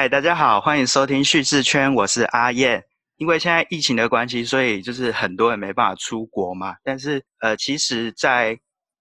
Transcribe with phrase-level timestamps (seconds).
[0.00, 2.84] 嗨，大家好，欢迎收听叙事圈，我是阿燕。
[3.16, 6.76] 因为现在疫情的关系，所以就是很多人没办法出国嘛。
[6.84, 8.56] 但是呃，其实，在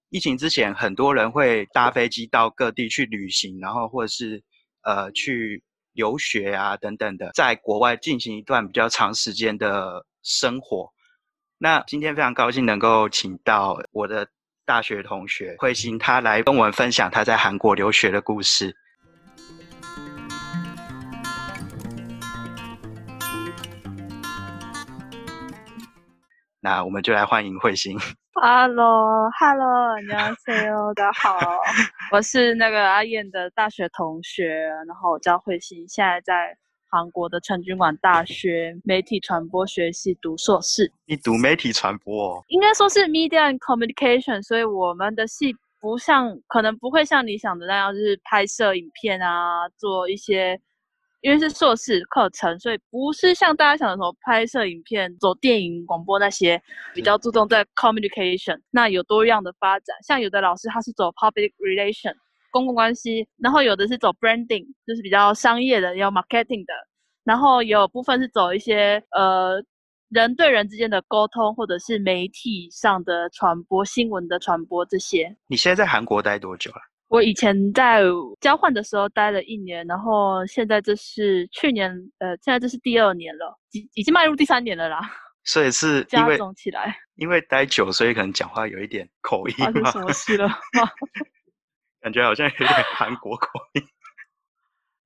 [0.09, 4.43] 疫情之前，很多人会搭飞机到各地去旅行，然后或者是
[4.81, 5.63] 呃去
[5.93, 10.91] 留学啊等等的，在国外进行一段比较长时间的生活。
[11.59, 14.27] 那今天非常高兴能够请到我的
[14.65, 18.75] 大学同学慧心，他来跟我们分享他在韩国留学的故事。
[26.67, 27.97] 那我们就来欢迎彗心。
[28.33, 31.39] Hello，Hello，你好， CEO 的好，
[32.11, 34.49] 我是那个阿燕的大学同学，
[34.85, 36.57] 然后我叫彗心，现在在
[36.89, 40.91] 韩国的成均馆大学媒体传播学系读硕士。
[41.05, 42.43] 你读媒体传播、哦？
[42.49, 45.55] 应该说是 Media and Communication，所以我们的系。
[45.79, 50.59] 不像，可能不会像你想的那样，就是拍摄影片啊，做一些
[51.21, 56.61] 因为是硕士课程，所以不是像大家想的什么拍摄影片、走电影、广播那些，
[56.93, 58.59] 比较注重在 communication。
[58.69, 62.13] 那有多样的发展，像有的老师他是走 public relation
[62.51, 66.73] 公共关系，然后有的是走 branding，就是比较商业的，有 marketing 的，
[67.23, 69.61] 然后有部分是走一些呃
[70.09, 75.35] 人对人之间的沟通，或者是媒体上的传播、新闻的传播这些。
[75.47, 76.77] 你现在在韩国待多久了？
[77.09, 78.02] 我以前在
[78.41, 84.99] 交换的时候待了一年，然后现在这是去年，呃，现在这是第二年了，已已经迈入第三年了啦。
[85.45, 89.55] 所以是加重起来，因为待久，所以可能讲话有一点口音。
[89.58, 90.49] 发生什么事了？
[92.02, 93.81] 感觉好像有点韩国口音。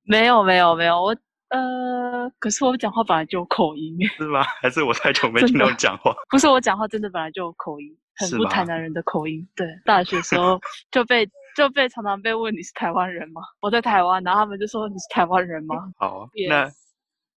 [0.02, 1.16] 没有没有没有，我
[1.50, 3.96] 呃，可是我讲话本来就有口音。
[4.18, 4.42] 是吗？
[4.60, 6.12] 还是我太久没听到你讲话？
[6.28, 9.48] 不是我讲话真的本来就有口音，很不台南人的口音。
[9.54, 11.30] 对，大学时候就被。
[11.56, 13.42] 就被常常被问你是台湾人吗？
[13.60, 15.92] 我在台湾，然后他们就说你是台湾人吗？
[15.98, 16.70] 好，那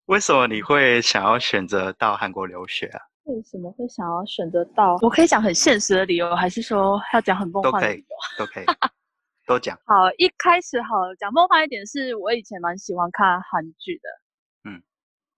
[0.06, 3.00] 为什么你会想要选择到韩国留学啊？
[3.24, 4.98] 为什么会想要选择到？
[5.02, 8.06] 我可以讲很现实的理由，还是说要讲很梦幻的理由？
[8.38, 8.92] 都可以，都可以，
[9.48, 9.76] 都讲。
[9.86, 14.80] 好，一开始好讲梦幻一点，是我以前蛮喜欢看韩剧的，嗯，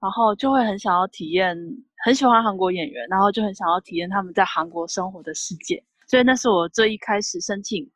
[0.02, 1.58] 然后就会很想要体验，
[2.04, 7.90] 很喜欢韩国演员，然后就很想要体验他们在韩国生活的世界，所以那是我最一开始申请。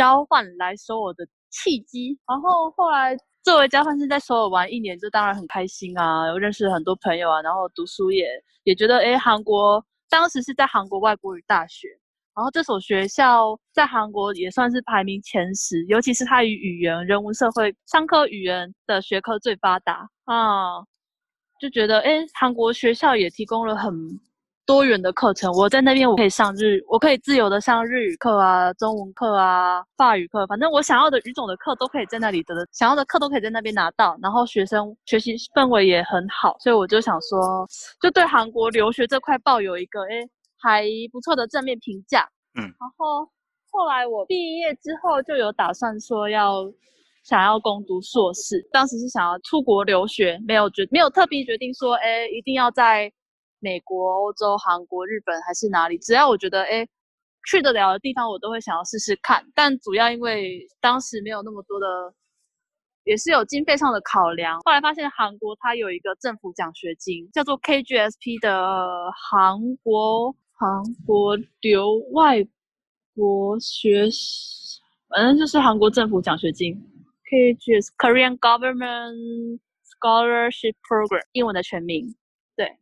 [0.00, 8.26] 交换来收我的契机，然后后来作为交换生在首尔玩一年，就当然很开心啊，有认识很多朋友啊，然后读书也
[8.64, 11.86] 也觉得，哎，韩国当时是在韩国外国语大学，
[12.34, 20.80] 然后这所学校在韩国也算是排名前十，尤其是它与语言、人文、社会、商科、语言的学科最发达啊，
[21.60, 23.92] 就觉得，哎，韩国学校也提供了很。
[24.70, 34.16] 多元的课程，我在那边我可以上日，我可以自由的上日语课啊、中文课啊、法语课，反正我想要的语种的课都可以在那里得，想要的课都可以在那边拿到。
[34.22, 37.66] 然后学生学习氛围也很好，所以我就想说，
[38.00, 40.22] 就对韩国留学这块抱有一个诶
[40.62, 42.20] 还不错的正面评价。
[42.54, 43.28] 嗯，然后
[43.72, 46.62] 后来我毕业之后就有打算说要
[47.24, 53.12] 想要攻读硕士，当时是想要出国留学，没有决没有特别决定说，哎，一定要在。
[53.60, 55.96] 美国、欧洲、韩国、日本还是哪里？
[55.98, 56.86] 只要我觉得哎
[57.48, 59.46] 去得了的地方，我都会想要试试看。
[59.54, 61.86] 但主要因为当时没有那么多的，
[63.04, 64.60] 也是有经费上的考量。
[64.60, 72.46] 后来发现韩国它有一个政府奖学金，叫做 KGSP 的韩国韩国留外
[73.14, 74.08] 国学，
[75.08, 76.74] 反正就是韩国政府奖学金
[77.30, 79.58] ，KGS Korean Government
[79.98, 82.14] Scholarship Program，英文的全名。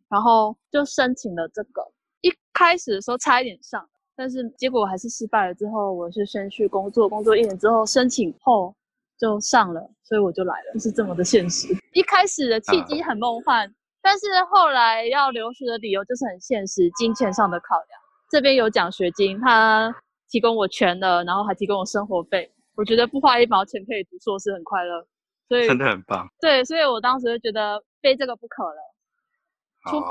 [0.08, 1.82] 对，然后就申请了这个。
[2.20, 5.54] 一开始的时候差一点上，但是结果还是失败了。
[5.54, 8.74] 之后我是先去工作，工作一年之后申请后
[9.18, 11.68] 就上了，所以我就来了，就是这么的现实。
[11.92, 18.00] 一开始的契机很梦幻，但是后来要留学的理由就是很现实，金钱上的考量。
[18.30, 19.94] 这边有奖学金，他
[20.28, 22.52] 提供我全的，然后还提供我生活费。
[22.74, 25.06] 我觉得不花一毛钱可以读硕士很快乐，
[25.48, 26.28] 所以真的很棒。
[26.40, 28.87] 对，所以我当时就觉得非这个不可了。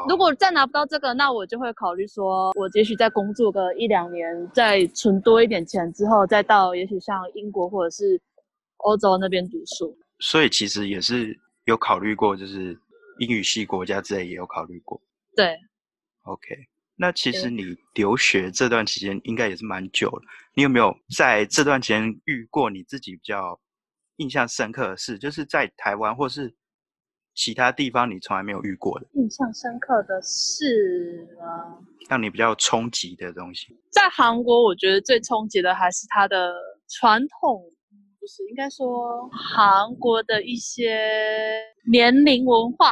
[0.07, 8.21] 如果再拿不到这个，那我就会考虑说，我也许再工作个一两年，再存多一点钱之后，再到也许像英国或者是
[8.77, 9.97] 欧洲那边读书。
[10.19, 12.77] 所以其实也是有考虑过，就是
[13.19, 15.01] 英语系国家之类也有考虑过。
[15.35, 15.57] 对
[16.23, 16.55] ，OK。
[16.95, 17.63] 那其实你
[17.93, 20.21] 留学这段期间应该也是蛮久了，
[20.55, 23.59] 你有没有在这段期间遇过你自己比较
[24.15, 25.17] 印象深刻的事？
[25.19, 26.55] 就是在台湾或是？
[27.37, 31.77] 其他地方你从来没有遇过的，印象深刻的是吗？
[32.09, 36.55] 让你比较冲击的东西，在韩国，我觉得最冲击的还是它的
[36.89, 37.61] 传统，
[38.19, 42.91] 不不是，应该说韩国的一些年龄文化。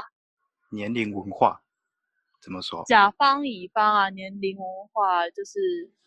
[0.71, 1.59] 年龄文化
[2.41, 2.83] 怎么说？
[2.87, 5.59] 甲方乙方啊，年龄文化就是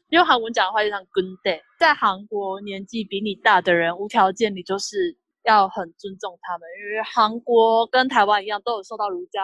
[0.08, 5.14] 用韩文讲的话就像 good day，在韩国年纪比你大的人，无条件你就是
[5.49, 9.43] 要很尊重他们，因为韩国跟台湾一样都有受到儒家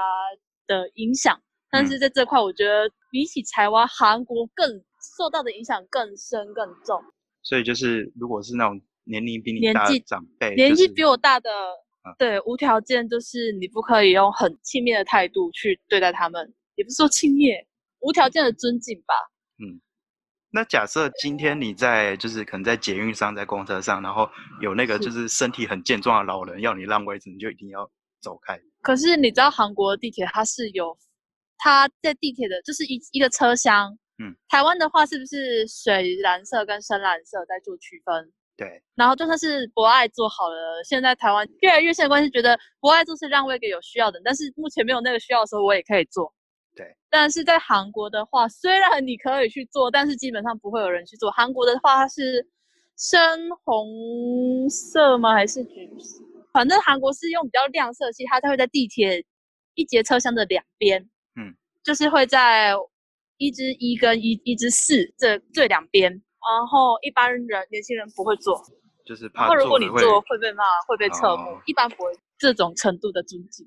[0.66, 1.40] 的影响，
[1.70, 4.68] 但是在这块我觉得比起台湾，韩国更
[5.16, 7.02] 受到的影响更深更重。
[7.42, 11.50] 所以就是，如果是那种年龄比你大的长辈，年纪比我大的，
[12.18, 17.64] 对，无条件就是你不可以用很轻蔑的态度去对待他们，也不是说轻蔑，
[18.00, 19.14] 无条件的尊敬吧。
[19.58, 19.80] 嗯，
[20.54, 24.30] 那假设今天你在就是可能在捷运上，在公车上，然后
[24.60, 27.90] 有那个就是身体很健壮的老人要你让位置，你就一定要
[28.20, 28.56] 走开。
[28.80, 30.96] 可是你知道韩国地铁它是有，
[31.58, 33.98] 它在地铁的就是一一个车厢。
[34.22, 38.32] 嗯，台湾的话是不是水蓝色跟深蓝色在做区分？
[38.56, 38.80] 对。
[38.94, 46.32] 然后就算是博爱做好了，现在台湾越来越现在关系，觉得博爱就是让位给有需要的，但是目前没有那个需要的时候，我也可以做。
[46.74, 46.86] 对。
[47.10, 51.30] 但是在韩国的话，虽然你可以去做，但是基本上不会有人去做。
[51.30, 52.46] 韩国的话，它是
[52.96, 55.32] 深红色吗？
[55.34, 56.22] 还是橘色？
[56.52, 59.24] 反正韩国是用比较亮色系，它才会在地铁
[59.74, 61.02] 一节车厢的两边。
[61.36, 61.54] 嗯。
[61.82, 62.74] 就是会在。
[63.36, 68.62] 一支一跟一一支四这这两边，然后一般人年轻人不会做，
[69.04, 69.48] 就是怕。
[69.48, 73.66] 然如果你做会被骂，会被侧目，一般不会这种程度的尊敬。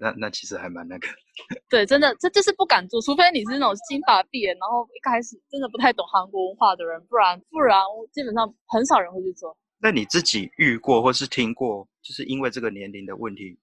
[0.00, 1.08] 那那其实还蛮那个。
[1.70, 7.80] 对，真的这就是不敢做，除非你是那种金发碧眼，然后一开始真的不太懂韩国文化的人，不然不然
[8.12, 9.56] 基本上很少人会去做。
[9.80, 13.56] 那你自己遇过或是听过，就是因为这个年龄的问题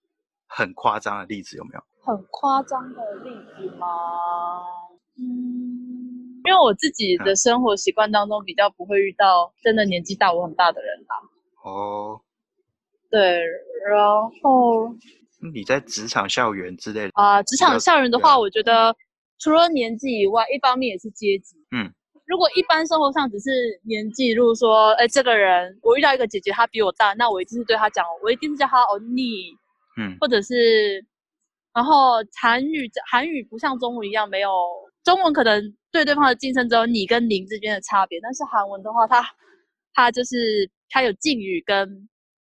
[0.47, 1.81] 很夸张的例子有没有？
[2.01, 3.87] 很夸张的例子吗？
[5.17, 11.15] 嗯，因为我自己的生活习惯当中比较不会遇到真的年纪大我很大的人啦。
[11.63, 12.21] 哦，
[13.09, 13.41] 对，
[13.89, 13.99] 然
[14.41, 14.93] 后
[15.53, 18.95] 你在职场校园之类的啊，职场校园的话，我觉得
[19.39, 21.55] 除了年纪以外，一方面也是阶级。
[21.71, 21.91] 嗯，
[22.25, 23.49] 如果一般生活上只是
[23.83, 29.51] 年纪，如果说，哎，这个人我遇到一个姐姐，她比我大，那我一定是对她讲，我一定是叫她哦，你，
[29.97, 31.05] 嗯，或者是，
[31.73, 34.49] 然后韩语韩语不像中文一样没有。
[35.03, 39.23] 中文可能对对方的晋升只有你跟您之间的差别，但是韩文的话，它
[39.93, 42.09] 它就是它有敬语跟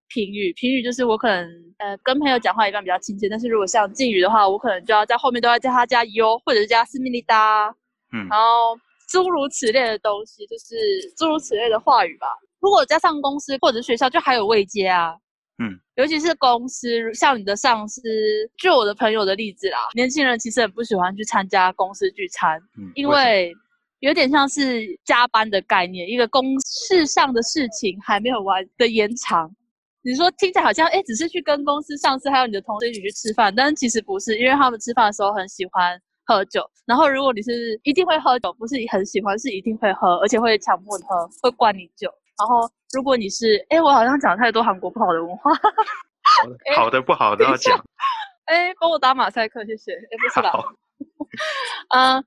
[0.10, 0.52] 平语。
[0.54, 1.48] 评语就是我可能
[1.78, 7.74] 呃跟朋友讲话一般比较亲切，但是如果像敬语的话，我可能就要在后面都要叫他加油或者是加斯密利达，
[8.12, 8.78] 嗯，然后
[9.08, 10.76] 诸如此类的东西，就是
[11.18, 12.28] 诸如此类的话语吧。
[12.60, 15.16] 如果加上公司或者学校，就还有未接啊。
[15.62, 18.02] 嗯，尤其是公司，像你的上司，
[18.58, 23.54] 就我的朋友的例子啦，年轻人其实很不喜欢去参加公司聚餐，嗯，因为
[24.00, 29.54] 有点像是加班的概念，一个公事上的事情还没有完的延长。
[30.10, 42.10] 你说听起来好像，哎，只是去跟公司上司还有你的同事一起去吃饭，但其实不是，因为他们吃饭的时候很喜欢喝酒，然后如果你是一定会喝酒，不是很喜欢，是一定会喝，而且会强迫你喝，会灌你酒，
[42.40, 42.70] 然后。
[42.92, 45.52] 如果你是，哎，我好像讲太多韩国不好的文化，
[46.76, 47.78] 好的不好的要讲。
[48.46, 49.92] 哎，帮我打马赛克，谢谢。
[49.94, 50.52] 哎，不是啦。
[51.94, 52.26] 嗯，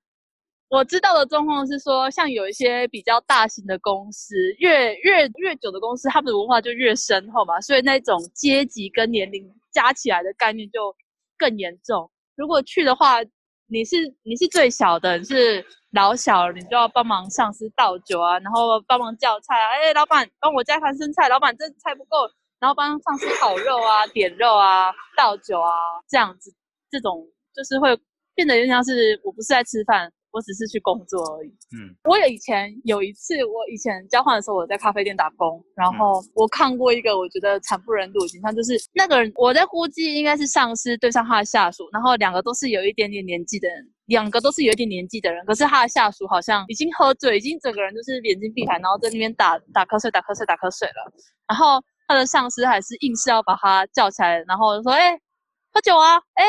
[0.72, 10.96] 我知道的状况是说，像有一些比较大型的公司，越越越久的公司，他们的文化就越深厚嘛，所以那种阶级跟年龄加起来的概念就
[11.36, 12.10] 更严重。
[12.36, 13.18] 如果去的话，
[13.66, 15.64] 你是你是最小的，你是。
[15.92, 19.68] 老小，你就要帮忙上司倒酒啊，然后帮忙叫菜啊。
[19.72, 21.28] 哎，老板，帮我加盘生菜。
[21.28, 22.26] 老板，这菜不够，
[22.58, 25.70] 然后帮上司烤肉啊，点肉啊，倒酒啊，
[26.08, 26.50] 这样子，
[26.90, 27.94] 这种就是会
[28.34, 30.10] 变得有点像是我不是在吃饭。
[30.32, 31.48] 我只是去工作而已。
[31.76, 51.12] 嗯，我有以前有一次，我以前交换的时候，我在咖啡店打工，然后我看过一个我觉得惨不忍睹的情况，就是那个人，我在估计应该是上司对上他的下属，然后两个都是有一点点年纪的人，两个都是有一点年纪的人，可是他的下属好像已经喝醉，已经整个人就是眼睛闭开，然后在那边打打瞌睡、打瞌睡、打瞌睡了，
[51.46, 55.18] 然后他的上司还是硬是要把他叫起来，然后说：“哎，
[55.72, 56.44] 喝酒啊，哎。”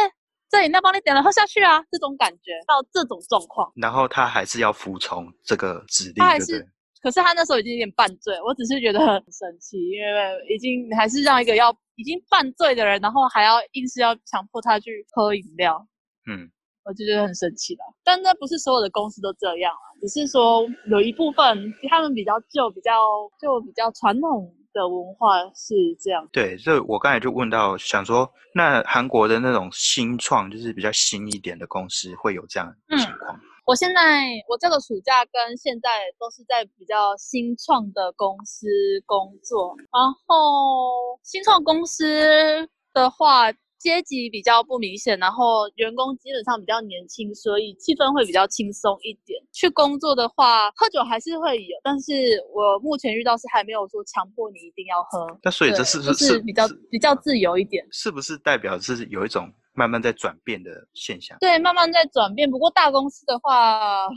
[0.53, 1.83] 这饮料帮你点了，喝下去啊！
[1.89, 6.63] 这种感觉到这种状况，然后他还是要服从这个指令，他还是，
[7.01, 15.83] 可是他那时候已经有点半醉，我只是觉得很生气，因为已经还是让一个要已经犯罪的人，然后还要硬是要强迫他去喝饮料，
[16.29, 16.47] 嗯，
[16.83, 17.81] 我就觉得很神奇了。
[18.03, 22.93] 但那不是所有的公司都这样啊，只是说有一部分他们比较旧、比较
[23.41, 24.53] 就比较传统。
[24.73, 33.39] 的文化是这样，对，这我刚才就问到，想说，那韩国的那种新创，就是比较新一点的公司，会有这样的情况？
[33.65, 35.89] 我现在我这个暑假跟现在
[36.19, 38.67] 都是在比较新创的公司
[39.05, 43.51] 工作，然后新创公司的话。
[43.83, 49.37] 阶级比较不明显，然后员工基本上比较年轻，所以气氛会比较轻松一点。
[49.51, 52.13] 去工作的话，喝酒还是会有，但是
[52.55, 55.37] 我目前遇到是还没有说强迫你一定要喝。
[55.43, 57.85] 那所以这是不是比较比较自由一点？
[57.91, 61.37] 是不是代表是有一种慢慢在转变的现象？
[61.41, 62.49] 对，慢慢在转变。
[62.49, 64.07] 不过大公司的话，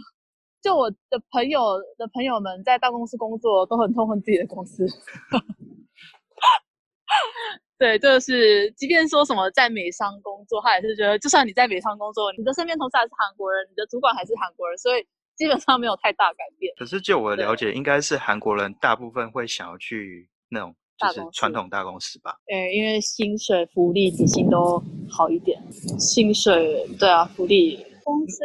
[0.63, 4.87] 就我的朋友的朋友们在大公司工作都很痛恨自己的公司。
[7.79, 15.07] 对，就是，即便说什么在美商工作，他也是觉得，就算你在美商工作，你的身边同事还是韩国人，你的主管还是韩国人，所以
[15.37, 16.73] 基本上没有太大改变。
[16.79, 22.37] 可是就我的了解，应该是韩国人大部分会想要去那种就是传统大公司吧？
[22.47, 25.61] 对，因为薪水、福利、底薪都好一点。
[25.99, 27.85] 薪水，对啊，福利。
[28.07, 28.39] 公司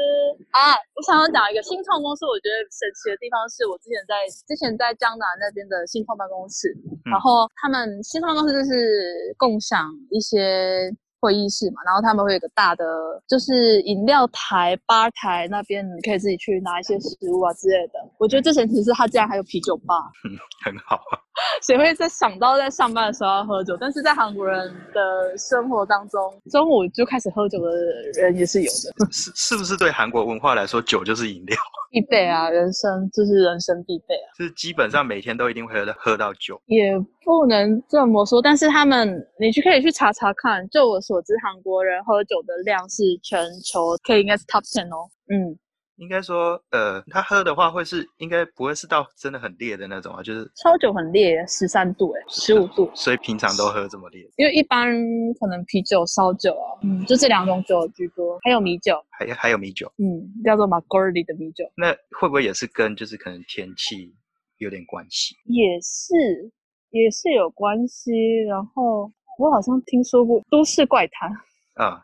[0.50, 6.74] 啊，我想要讲一个新创公司，我觉得神奇的地方是我之前在之前在江南那边的新创办公室，
[7.06, 10.90] 然后他们新创办公司就是共享一些。
[11.22, 12.84] 会议室嘛，然后他们会有个大的，
[13.28, 18.00] 就是饮料台、吧台那边，你可以自己去拿一些食物啊之类的。
[18.22, 19.96] 我觉得最神奇是，他竟然还有啤酒吧，
[20.30, 21.18] 嗯， 很好啊。
[21.66, 23.76] 谁会在想到在上班的时候要喝酒？
[23.82, 27.72] 但是在韩国人的生活当中，中午就开始喝酒的
[28.14, 29.06] 人也是有的。
[29.12, 31.58] 是是不是对韩国文化来说，酒就是饮料？
[31.90, 36.94] 必备啊，人生就是人生必备啊，就是基本上每天都一定会喝喝到酒，也
[37.26, 38.40] 不能这么说。
[38.40, 45.58] 但是他们，你去可以去查查看，就我所知，韩国人喝酒的量是全球可以应该是 top ten 哦，嗯。
[46.02, 54.28] 应该说，呃，他喝的话会是应该不会是到真的很烈的那种啊，就是烧酒很烈，十三度哎，十五度， 所以平常都喝这么烈。
[54.38, 54.92] 因为一般
[55.40, 61.64] 可能啤酒、烧酒啊，嗯，就这两种酒居多，还有米酒，还还有米酒，嗯，叫做 o r i 的米酒。
[61.76, 64.12] 那会不会也是跟就是可能天气
[64.58, 65.36] 有点关系？
[65.46, 66.52] 也是，
[66.90, 68.12] 也是有关系。
[68.50, 71.30] 然后我好像听说过都市怪谈
[71.76, 72.04] 啊。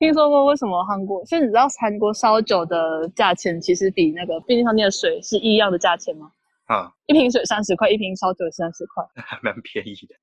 [0.00, 1.22] 听说过为什么韩国？
[1.26, 6.32] 所以你知道韩国烧酒的价钱其实比那个便利商店的水是一样的价钱吗？
[6.68, 10.14] 啊，一瓶水三十块，一瓶烧酒三十块，还 蛮便宜的。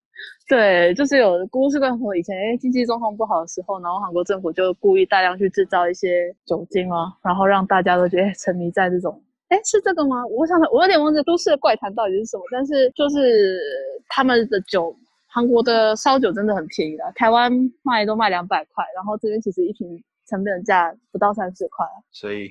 [0.48, 10.24] 对，就是有故事跟我以前哎经济状况不好的时候，然后韩国政府就故意大量去制造一些酒精啊，然后让大家都觉得沉迷在这种，哎，是这个吗？
[10.28, 13.60] 我想我有点忘记都市的怪谈到底是什么，但是就是
[14.08, 14.96] 他们的酒。
[15.36, 17.52] 韩国的烧酒真的很便宜的，台湾
[17.82, 22.50] 卖都卖两百块，然后这边其实一瓶成本价不到三十块，所以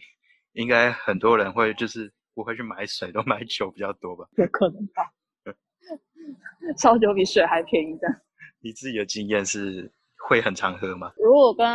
[0.53, 4.27] 应该很多人会就是不会去买水，都买酒比较多吧？
[4.37, 5.09] 有可能吧，
[6.77, 8.07] 烧酒比水还便宜的。
[8.61, 9.91] 你自己的经验是
[10.29, 11.11] 会很常喝吗？
[11.17, 11.67] 如果跟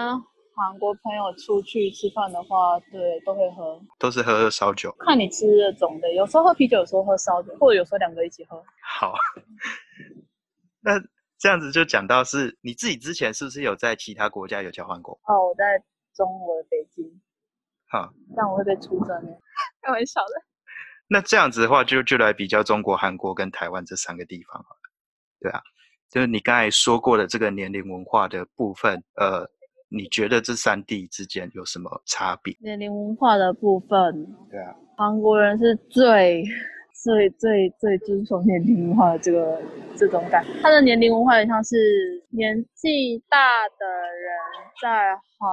[0.55, 4.95] 韩国朋友出去吃饭的话，对，都会喝，都是喝烧酒。
[5.01, 8.63] 看你吃的种类，有时候喝啤酒，有时候喝烧酒，或者有时候两个一起喝。
[8.81, 9.13] 好。
[10.81, 11.01] 那
[11.39, 15.19] 这样子就讲到是你自己之前是不是有在其他国家有交换过？
[15.25, 15.83] 哦，我在
[16.15, 17.05] 中国的北京。
[17.89, 19.39] 好，这样我会被出征的。
[19.83, 20.43] 开玩笑的。
[21.09, 24.81] 那这样子的话，就就来比较中国、韩国跟台湾这三个地方好了。
[25.41, 25.61] 对啊，
[26.11, 29.49] 就是你刚才说过的这个年龄文化的部分，呃，
[29.89, 32.57] 你觉得这三地之间有什么差别？
[32.61, 36.45] 年龄文化的部分，对啊，韩国人是最。
[37.03, 39.59] 最最最遵守年龄文化的这个
[39.97, 41.77] 这种感，他的年龄文化也像是
[42.29, 44.31] 年纪大的人
[44.83, 45.49] 在韩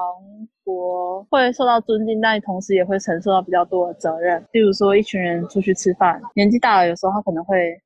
[0.65, 4.43] 国会受到尊敬，但同时也会承受到比较多的责任。
[4.51, 7.79] 例如说，一群人出去吃饭，年纪大了，有时候他可能会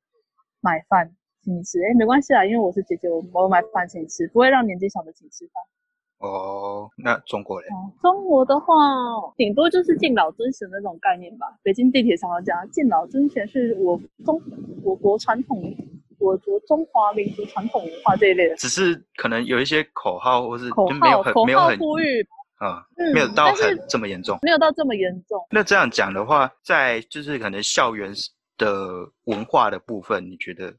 [0.60, 1.08] 买饭
[1.44, 5.62] 请你吃，哎，没关系啦，因为我是姐姐，我我买饭请你吃，不会让年纪小的请吃饭。
[6.22, 7.66] 哦，那中国嘞？
[8.00, 8.74] 中国的话，
[9.36, 11.48] 顶多就是敬老尊贤那种概念吧。
[11.64, 14.40] 北京地铁常常讲，敬老尊贤是我中
[14.84, 15.60] 我国传统，
[16.20, 18.54] 我国中华民族传统文化这一类的。
[18.54, 22.22] 只是可能有一些口号，或是口号，口号呼吁
[22.58, 25.44] 啊，没有到很这么严重，没有到这么严重。
[25.50, 28.12] 那这样讲的话，在就是可能校园
[28.56, 30.72] 的文化的部分，你觉得？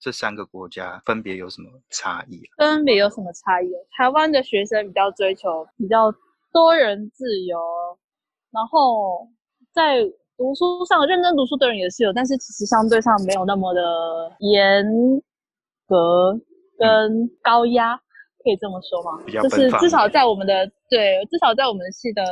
[0.00, 2.40] 这三个国家分别有什么差异？
[2.56, 3.68] 分别有什么差异？
[3.96, 6.12] 台湾的学生比较追求比较
[6.52, 7.58] 多人自由，
[8.52, 9.28] 然后
[9.72, 10.02] 在
[10.36, 13.82] 读书上认真读书的人也是有，但是其实相对上没有那么的
[14.38, 14.84] 严
[15.86, 16.38] 格
[16.78, 17.96] 跟高压，
[18.44, 19.22] 可以这么说吗？
[19.42, 22.22] 就是至少在我们的对，至少在我们系的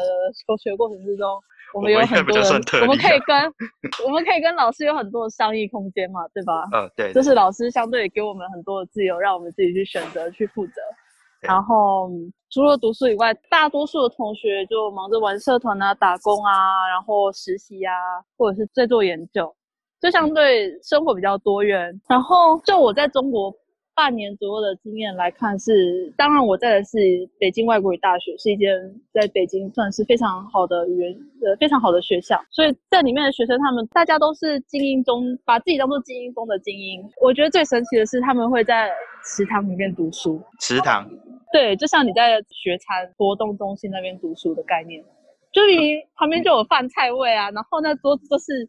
[0.47, 1.41] 求学过程之中。
[1.77, 2.47] 我们有很多人，
[2.81, 3.37] 我们可以跟
[4.07, 6.65] 我们可以跟老师有很多的商议空间嘛，对吧？
[6.73, 10.73] 嗯，对，就是老师相对给我们很多的自由，让我们自己去选择去负责。
[11.43, 12.11] 然后
[12.51, 17.93] 除了读书以外，大多数的同学就忙着玩社团啊、打工啊，然后实习啊，
[18.39, 19.55] 或者是在做研究，
[20.01, 22.01] 就相对生活比较多元。
[22.09, 23.55] 然后就我在中国。
[23.97, 26.99] 半年左右的经验来看，是当然我在的是
[27.41, 28.71] 北京外国语大学，是一间
[29.11, 37.03] 在北京算是非常好的语言呃非常好的学校，所以在里面的学生他们大家都是精英中，把自己当做精英中的精英。
[37.23, 38.91] 我觉得最神奇的是他们会在
[39.25, 40.39] 食堂里面读书。
[40.61, 41.09] 食堂，
[41.51, 45.03] 对，就像你在学餐活动中心那边读书的概念，
[45.53, 48.69] 就你旁边就有饭菜味啊，然后那桌子都是。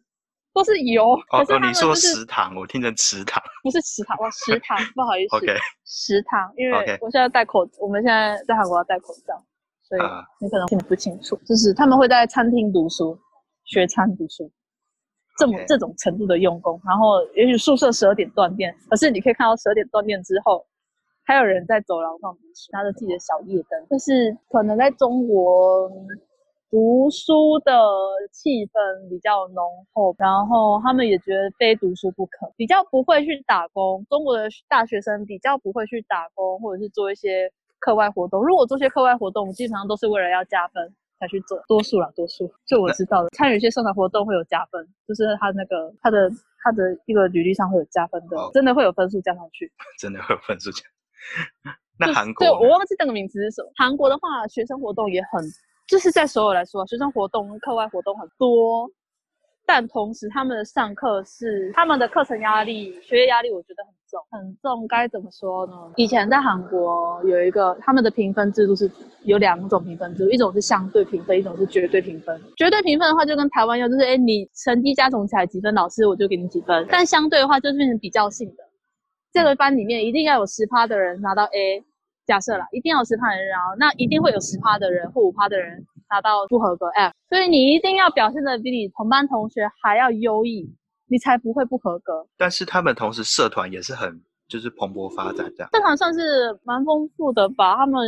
[0.54, 9.40] 都是油，哦哦，你说食堂，我听成池塘，不是池塘，哇，食堂，不好意思，OK，食堂，因为我现在戴口，我们现在在韩国要戴口罩，
[9.84, 10.00] 所以
[10.40, 13.16] 你可能听不清楚，就是他们会在餐厅读书，
[13.64, 14.50] 学餐读书，
[15.38, 20.66] 这么这种程度的用功，然后也许宿舍十二点断电，可是你可以看到十二点断电之后，
[21.24, 25.88] 还有人在走廊上读书，拿着自己的小夜灯，但是可能在中国。
[26.70, 27.72] 读书的
[28.30, 34.04] 气氛比较浓厚，然后他们也觉得非读书不可，比较不会去打工。
[34.10, 38.44] 中国的大学生比较不会去打工，或者是做一些课外活动。
[38.44, 41.58] 如果做些课外活动，基本上都是为了要加分才去做。
[41.66, 42.52] 多数啦，多数。
[42.66, 46.28] 就我知道的，参与一些社团活动会有加分，就是他那个他的
[46.62, 49.72] 他的一个履历上会有加分的，真的会有分数加上去。
[49.98, 50.82] 真的会有分数加。
[51.98, 52.46] 那韩国？
[52.46, 53.70] 对我忘记那个名字是什么。
[53.74, 55.42] 韩国的话，学生活动也很。
[55.88, 58.88] 就是在所有来说，学生活动、课外活动很多，
[59.64, 64.86] 但同时他们的上课是他们的课程压力、学业压力，我觉得很重，很重。
[64.86, 65.72] 该怎么说呢？
[65.96, 68.90] 以前在韩国有一个他们的评分制度是
[69.24, 72.38] 有两种评分制度，一种是相对评分，一种是绝对评分。
[72.56, 76.86] 绝对评分的话就跟台湾一样，就是哎你成绩加总起来几分，老师我就给你几分。
[76.90, 78.64] 但相对的话就是变成比较性的，
[79.32, 81.82] 这个班里面一定要有十趴的人拿到 A。
[82.28, 90.70] 假设啦，一定要有十趴的人，然后那一定会有十趴的人或五趴的人拿到不合格 F，所以你一定要表现的比你同班同学还要优异，
[91.06, 92.28] 你才不会不合格。
[92.36, 96.20] 但是他们同时社团也是很就是蓬勃发展这样，社团算是
[96.64, 97.76] 蛮丰富的吧？
[97.76, 98.06] 他们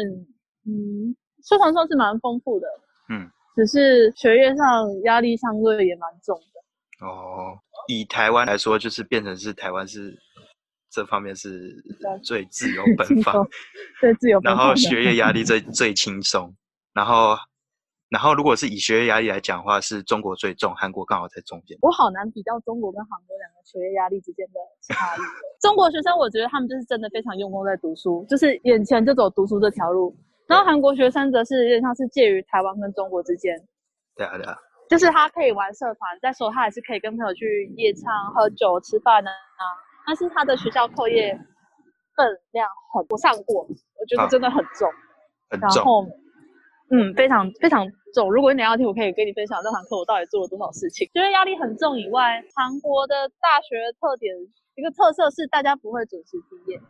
[0.66, 2.66] 嗯，社团算是蛮丰富的，
[3.08, 7.06] 嗯，只是学业上压力相对也蛮重的。
[7.06, 10.14] 哦，以台湾来说，就是变成是台湾是。
[10.90, 11.74] 这方面是
[12.24, 13.46] 最 自由奔放，
[14.00, 14.40] 最自由。
[14.42, 16.54] 然后学业压力最 最轻松，
[16.92, 17.36] 然后
[18.08, 21.78] 然后如果是以学业压力来讲的话，是中国最重，韩国刚好在中间。
[21.80, 25.20] 我好难比较中国跟韩国两个学业压力之间的差异。
[25.62, 30.16] 中国学生我觉得他们就是真的非常用功在读书，就是眼前就走读书这条路。
[30.48, 33.54] 然后韩国学生则是有点像是介于台湾跟中国之间。
[34.16, 39.62] 对啊对啊，就是他可以玩社团，再说他还是可以跟朋友去夜唱、喝酒、吃饭呢啊。
[40.06, 41.38] 但是他的学校课业
[42.16, 44.90] 分量很，我上过，我觉得真的很重，
[45.60, 46.04] 然后，
[46.90, 48.32] 嗯，非常非常重。
[48.32, 51.08] 如果你要听，我可以跟你分享这堂课我到底做了多少事情。
[51.14, 54.34] 觉得压力很重以外，韩国的大学特点
[54.74, 56.80] 一个特色是大家不会准时毕业，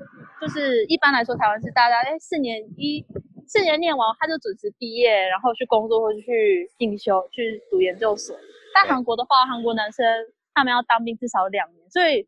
[0.41, 3.05] 就是一般来说台湾是大家哎四年一
[3.47, 8.35] 四年念完他就准时毕业，然后去工作或者去进修去读研究所。
[8.75, 10.07] 但韩国的话，韩国男生
[10.55, 12.27] 他们要当兵至少两年，所以。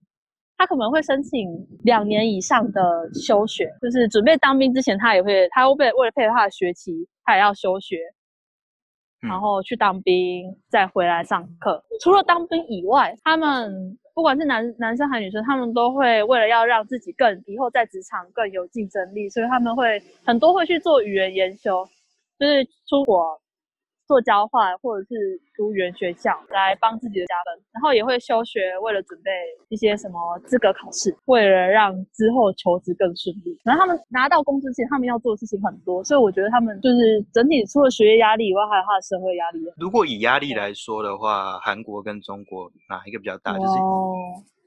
[0.62, 1.50] 他可能会申请
[1.82, 2.80] 两年以上的
[3.12, 7.98] 休学，就是准备当兵之前，他也会，他会为为了配合他的学期，他也要休学，
[9.22, 11.82] 然后去当兵，再回来上课。
[12.00, 21.84] 除了当兵以外，他们不管是男男生还是女生，他们都会为了要让自己更以后在职场更有竞争力，所以他们会很多会去做语言研修，
[22.38, 23.41] 就是出国。
[24.12, 29.30] 做交换或者是读语言学校来帮自己的加分，然后也会休学，为了准备
[29.70, 33.58] 一些什么资格考试，为了让之后求职更顺利。
[33.64, 39.60] 然后他们拿到工资前，他们要做的事情很多，所以我觉得他们就是整体除了学业压力以外，还有他的社会压力。
[39.78, 43.56] 如果以压力来说的话，韩国跟中国哪一个比较大？
[43.56, 43.72] 就是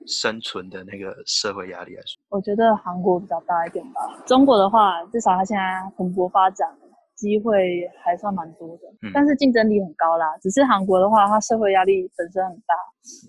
[0.08, 4.02] 生存的那个社会压力来说，我觉得韩国比较大一点吧。
[4.26, 5.64] 中国的话，至少它现在
[5.96, 6.68] 蓬勃发展。
[7.16, 10.26] 机会还算蛮多的，但是竞争力很高啦。
[10.42, 12.76] 只是韩国的话，它社会压力本身很大。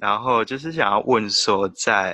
[0.00, 2.12] 然后就是想要问说，在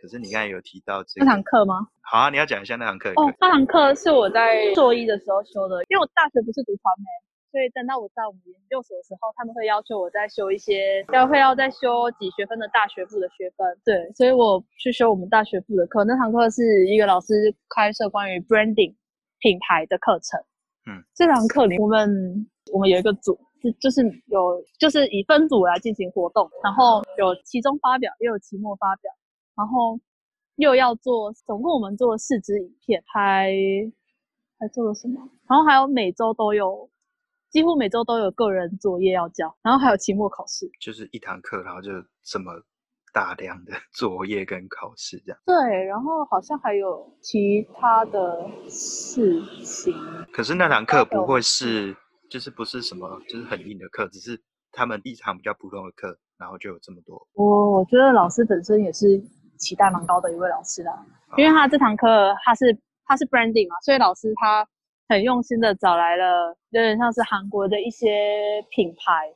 [0.00, 1.86] 可是你刚才有提到这那堂课吗？
[2.00, 3.10] 好啊，你要讲一下那堂课。
[3.10, 7.04] 哦，那堂课是我在硕一的时候修的，因为我大学不是读传媒，
[7.52, 13.66] 所以等到我在我们研究所的时候，他们会要求我再修一些，要会要再修几学分的大学部的学分。
[13.84, 16.04] 对，所以我去修我们大学部的课。
[16.04, 17.34] 那堂课是一个老师
[17.74, 18.94] 开设关于 branding
[19.40, 20.40] 品牌的课程。
[20.90, 29.12] 嗯，这堂课里我们我们有一个组，就就是有就是以分组来进行活动，然后有期中发表，也有期末发表，
[29.56, 30.00] 然后
[30.56, 33.52] 又要做，总共我们做了四支影片，还
[34.58, 35.20] 还做了什么？
[35.48, 36.90] 然后还有每周都有，
[37.50, 41.90] 几乎每周都有个人作业要交，然后还有期末考试，就是一堂课，然后就
[42.22, 42.52] 这么
[43.12, 45.38] 大量的 作业跟考试这样。
[45.44, 49.94] 对，然后好像还有其他的事情。
[50.32, 51.96] 可是那堂课不会是，
[52.30, 54.40] 就是不是什么，就是很硬的课，只是
[54.72, 57.26] 他们一堂比较普通的课，然后就有这么多。
[57.34, 59.20] 我我觉得老师本身也是
[59.58, 60.92] 期待蛮高的一位老师啦，
[61.36, 62.78] 因为他这堂课他是。
[63.10, 64.64] 他是 branding 嘛，所以老师他
[65.08, 68.06] 很用心的找来了，有点像是韩国的一些
[68.70, 69.34] 品牌，嗯，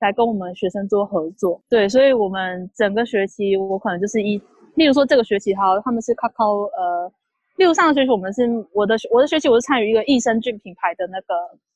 [0.00, 1.60] 来跟我们学生做合作。
[1.68, 4.36] 对，所以我们整个学期我可能就是一，
[4.74, 7.12] 例如说这个学期哈，他们是 Kakao，呃，
[7.56, 11.34] 例如上个学期我们是我的我的学期我是参与一个益生菌品牌的那个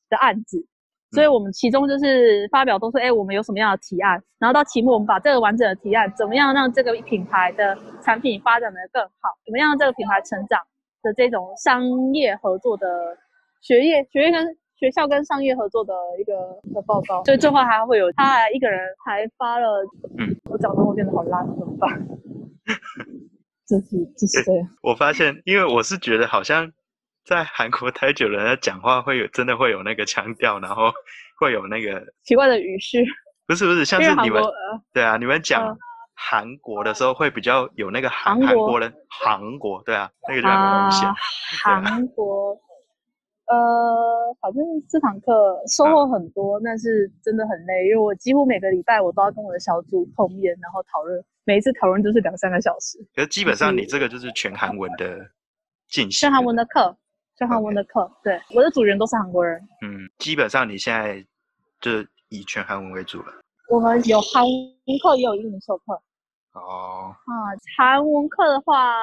[0.08, 0.64] 的案子。
[1.10, 10.58] 所以我们其中就是发表都是，哎，我们有什么样的提案，然后到期末我们把这个完整的提案，怎么样让这个品牌的产品发展的更好，怎么样让这个品牌成长。
[11.02, 11.82] 的这种商
[12.14, 12.86] 业合作的
[13.60, 14.46] 学业学业跟
[14.82, 16.32] 学校跟商业合作的一个
[16.74, 19.80] 的报告，所以最后还会有他还一个人还发了，
[20.18, 21.88] 嗯，我讲的我变得好烂，怎么办？
[23.64, 24.68] 这是这是这样。
[24.82, 26.68] 我发现，因为我是觉得好像
[27.24, 30.92] 在韩国待久了，讲话会有真的会有那个腔调，然后
[31.38, 33.06] 会有那个奇怪的语序。
[33.46, 34.42] 不是不是，像是你们
[34.92, 35.78] 对啊，你们讲。
[36.14, 41.12] 韩国的时候会比较有那个韩韩国人，韩国对啊，那个就很明显。
[41.64, 42.54] 韩国，
[43.52, 52.98] 呃，反正这堂课收获很多，但是真的很累，因为我几乎每个礼拜我都要跟我的小组碰面，然后讨论，每一次讨论都是两三个小时。
[53.14, 55.18] 可是基本上你这个就是全韩文的
[55.88, 56.96] 进行，全韩文的课，
[57.36, 59.60] 全韩文的课，对，我的组员都是韩国人。
[59.82, 61.22] 嗯，基本上你现在
[61.78, 63.26] 就是以全韩文为主了。
[63.68, 65.92] 我们有韩文课，也有英文授课。
[66.54, 68.94] 哦，啊，韩文课的话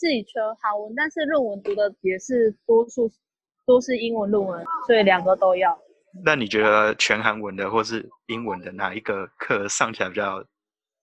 [0.00, 3.10] 是以全韩文，但是论文读的也是多数
[3.68, 5.78] 都是英文论文，所以两个都要。
[6.24, 10.42] 那你觉得全韩文的或是英文的哪一个课上起来比较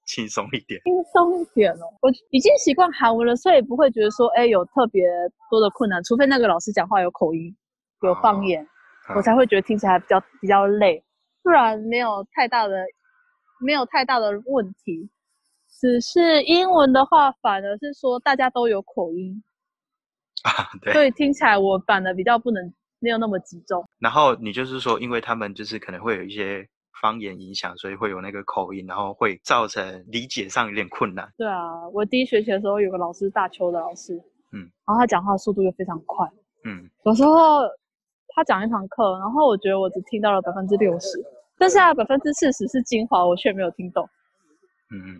[0.07, 0.81] 轻松一点？
[0.83, 5.03] 轻松一点哦，我已经习惯韩文了，所以不会觉得说，哎，有特别
[5.51, 7.55] 多的困难，除非那个老师讲话有口音、
[8.01, 8.67] 有方言，
[9.15, 11.03] 我才会觉得听起来比较比较累，
[11.43, 12.83] 不然没有太大的
[13.63, 15.09] 没有太大的问题。
[15.79, 19.43] 只是英文的话，反而是说大家都有口音
[20.43, 23.83] 啊，对，所以听起来我反而比较不能没有那么集中。
[23.99, 26.67] 然后你就是说，因为他们就是可能会有一些
[27.01, 31.31] 方言影响，所以会有那个口音，然后会造成理解上有点困难。
[31.37, 34.15] 对啊，我第一学期的时候有个老师，大邱的老师，
[34.51, 36.27] 嗯，然后他讲话速度又非常快，
[36.63, 37.61] 嗯，有时候
[38.29, 41.17] 他讲一堂课，然后我觉得我只听到了百分之六十，
[41.57, 44.07] 但是他百分之四十是精华，我却没有听懂。
[44.91, 45.19] 嗯，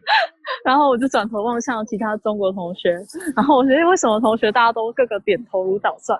[0.63, 2.91] 然后我就转头望向其他中国同学，
[3.35, 6.19] 然后我觉得为什么同学大家都个个点头如捣蒜？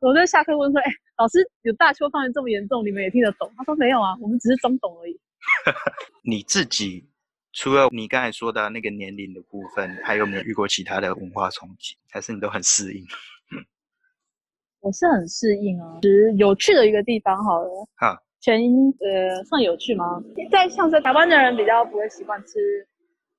[0.00, 5.20] 我在下课问说：“哎，老师有大邱方言这么严重，你们也听得懂？”他说：“没有啊，我们只是装懂而已。
[6.28, 7.08] ”你自己
[7.52, 11.96] 除了你刚才说的那个年龄的部分，还有没有遇过其他的文化冲击？
[12.10, 13.04] 还是你都很适应？
[14.80, 17.68] 我是很适应啊，只有趣的一个地方好了。
[17.96, 18.16] 好。
[18.40, 18.60] 全
[18.98, 20.20] 呃算有趣吗？
[20.50, 22.84] 在像是台湾的人比较不会习惯吃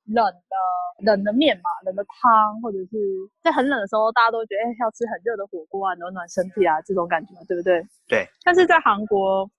[0.05, 2.97] 冷的冷的面嘛，冷的汤，或者是
[3.41, 7.81] 在很冷的时候，大家都觉得哎要吃很热的火锅啊，暖暖身体啊，这种感觉，对不对？
[8.07, 8.27] 对。
[8.43, 9.49] 但是在韩国，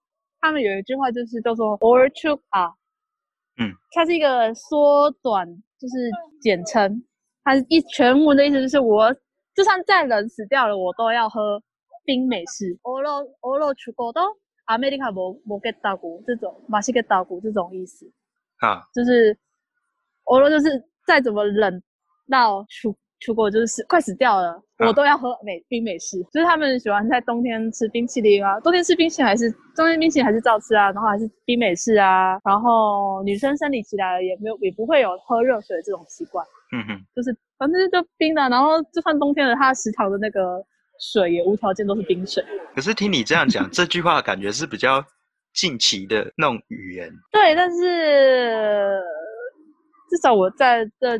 [0.41, 2.69] 他们有一句话就是叫做 “or chuk 啊”，
[3.59, 5.47] 嗯，它是一个缩短，
[5.79, 5.95] 就是
[6.41, 7.03] 简称。
[7.43, 9.15] 它一全文的意思就是我
[9.55, 11.63] 就算再冷死掉了，我都要喝
[12.05, 13.03] 冰美式 “or
[13.41, 14.21] or chuk 锅的。
[14.67, 18.11] 阿美利卡摩摩给大鼓这种马西给大鼓这种意思
[18.61, 19.39] 啊，就是
[20.25, 21.83] 欧罗就是再怎么冷
[22.31, 26.23] 到出出国就是快死掉了，我都要喝美冰美式。
[26.33, 40.65] 就是他们喜欢在冬天吃冰淇淋啊，冬天吃冰淇淋还是冬天冰淇淋还是照吃啊，然后还是冰美式啊，然后女生生理期来了也没有也不会有喝热水这种习惯，嗯哼，就是反正就冰的，然后就算冬天了，他食堂的那个。
[41.01, 42.43] 水也无条件都是冰水。
[42.73, 45.05] 可是听你这样讲，这句话感觉是比较
[45.53, 47.11] 近期的那种语言。
[47.33, 49.03] 对，但是
[50.15, 51.19] 至少我在这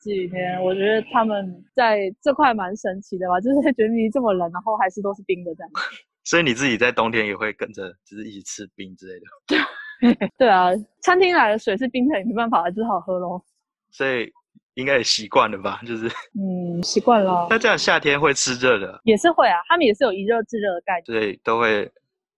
[0.00, 5.70] 几年，我觉得他们在这块蛮神奇的吧， 就是觉得你这么冷，然后还是都是冰的这样。
[6.24, 9.26] 所以你自己在冬天也会跟着，就是一起吃冰之类的。
[9.46, 10.70] 对， 对啊，
[11.02, 13.44] 餐厅来的水是冰的，也没办法，只好喝咯。
[13.90, 14.32] 所以。
[14.74, 16.06] 应该也习惯了吧，就是
[16.38, 17.46] 嗯，习惯了。
[17.48, 19.56] 那这样夏天会吃热的，也是会啊。
[19.68, 21.90] 他们也是有一热制热的概念，对都会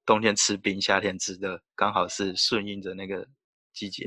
[0.07, 3.27] 冬天吃冰，夏天吃热，刚好是顺应着那个
[3.73, 4.05] 季节，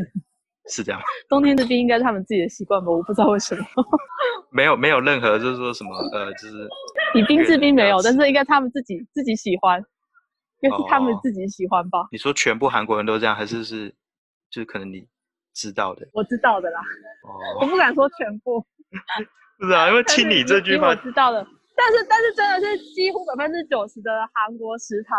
[0.69, 1.01] 是这样。
[1.27, 3.65] 冬天吃冰应该是他们自己的习惯吧，我不知道为什么。
[4.51, 6.67] 没有没有任何就是说什么呃，就是
[7.15, 9.79] 以冰制冰没有，但是应该他们自己自己喜欢，
[10.61, 12.07] 应该是他们自己喜欢吧？
[12.11, 13.89] 你说全部韩国人都这样，还是是
[14.49, 15.07] 就是可能你
[15.53, 16.07] 知道的？
[16.13, 16.81] 我知道的啦，
[17.61, 18.65] 我不敢说全部。
[19.59, 21.47] 是啊，因为听你这句话，我知道的。
[21.73, 25.17] 但是但是真的是几乎百分之九十的韩国食堂，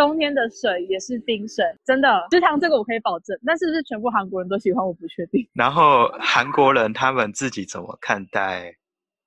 [0.00, 3.38] 冬天的水也是冰水，真的食堂这个我可以保证。
[3.44, 5.46] 但是不是全部韩国人都喜欢，我不确定。
[5.52, 8.74] 然后韩国人他们自己怎么看待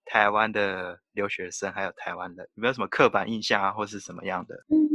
[0.06, 4.56] 台湾的留学生，还有台湾的有没有什么刻板印象啊，或是什么样的？
[4.70, 4.90] 嗯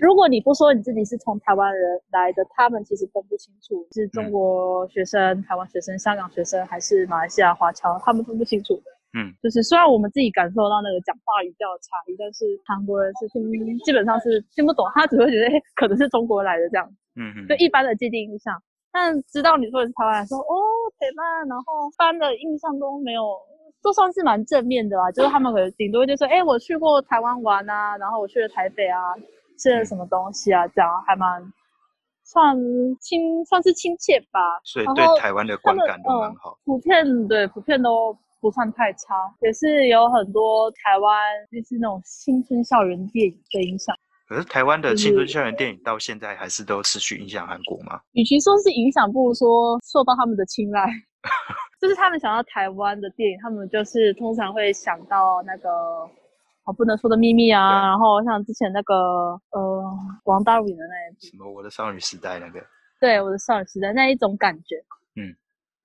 [0.00, 8.82] 如果你不说你自己是从台湾人来的，他们其实分不清楚是中国学生、台湾学生、香港学生还是马来西亚华侨，他们分不清楚的。
[9.14, 13.42] 嗯，就是虽然我们自己感受到那个讲话语调的差异，但是韩国人是听
[13.80, 16.86] 基本上是听不懂，他只会觉得可能是中国来的这样。
[17.16, 18.54] 嗯嗯，就一般的既定印象。
[18.92, 20.54] 但知道你说的是台湾，说哦
[20.98, 23.22] 台湾，然后一般的印象都没有，
[23.82, 25.10] 都算是蛮正面的吧。
[25.12, 29.00] 就是他们可能顶多就说，哎，我去过台湾玩啊，然后我去了台北啊。
[29.60, 30.68] 吃了什么东西啊？
[30.68, 31.42] 这样还蛮
[32.22, 32.56] 算
[33.00, 34.38] 亲，算是亲切吧。
[34.62, 36.56] 所以对台湾的观感都蛮好。
[36.64, 41.14] 普遍对，普遍都不算太差，也是有很多台湾
[41.50, 43.94] 就是那种青春校园电影的影响。
[44.28, 48.00] 可是台湾的青春校园电影到现在还是都持续影响韩国吗？
[48.12, 50.86] 与其说是影响，不如说受到他们的青睐。
[51.80, 55.68] 就是他们想到台湾的电影，他们就是通常会想到那个。
[56.76, 58.94] 不能说的秘密啊，然后像之前那个
[59.52, 59.82] 呃
[60.24, 62.60] 王大陆演的那一部什么我的少女时代那个，
[63.00, 64.76] 对我的少女时代那一种感觉，
[65.16, 65.32] 嗯，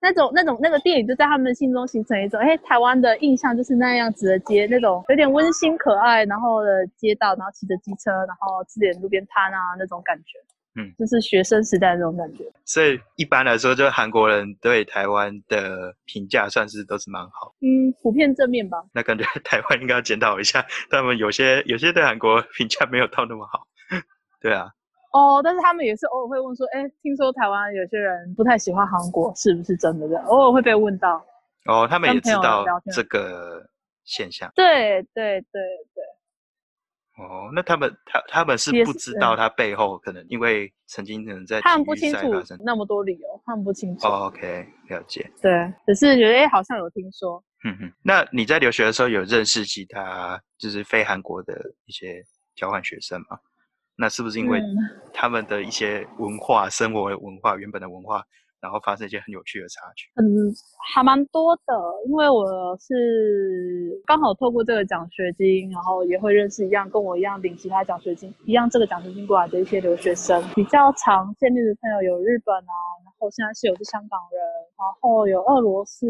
[0.04, 10.38] 那种那种那个电影就在他们心中形成一种，哎，台湾的印象就是那样子的街，那种有点温馨可爱，然后的街道，然后骑着机车，然后吃点路边摊啊那种感觉。
[10.76, 12.44] 嗯，就是学生时代那种感觉。
[12.66, 17.54] 所以一般来说，就韩国人对台湾的评价算是都是蛮好。
[17.62, 18.84] 嗯，普遍正面吧。
[18.92, 23.66] 那感觉台湾应该要检讨一下，他们有些有些对韩国评价没有到那么好。
[24.42, 24.68] 对啊。
[25.14, 30.08] 哦，但是他们也是偶尔会问说，哎，听说台湾有些人不太喜欢韩国，是不是真的？
[30.08, 31.24] 这样偶尔会被问到。
[31.66, 33.64] 哦，他们也知道这个
[34.04, 34.50] 现象。
[34.56, 35.62] 对对对
[35.94, 36.04] 对。
[37.16, 42.32] 哦，那他们他他们是不知道他背后可能因为曾经可能在他们不清楚
[42.64, 44.08] 那么多理由，他们不清楚。
[44.08, 45.30] 哦 OK，了解。
[45.40, 47.40] 对，只是觉得哎，好像有听说。
[47.64, 51.54] 嗯哼，那你在留学的时候有认识其他就是非韩国的
[51.86, 52.20] 一些
[52.56, 53.38] 交换学生吗？
[53.96, 54.60] 那是不是因为
[55.12, 58.22] 他们的一些文化、生活文化、原本的文化？
[58.60, 60.24] 然后发生一些很有趣的差距，嗯，
[60.90, 61.74] 还蛮多的，
[62.08, 72.72] 因为我是刚好透过这个奖学金，然后也会认识一样跟我一样领其他奖学金一样这个奖学金过来的一些留学生，比较常见面的朋友有日本啊，
[73.04, 74.40] 然后现在是有是香港人，
[74.78, 76.06] 然后有俄罗斯、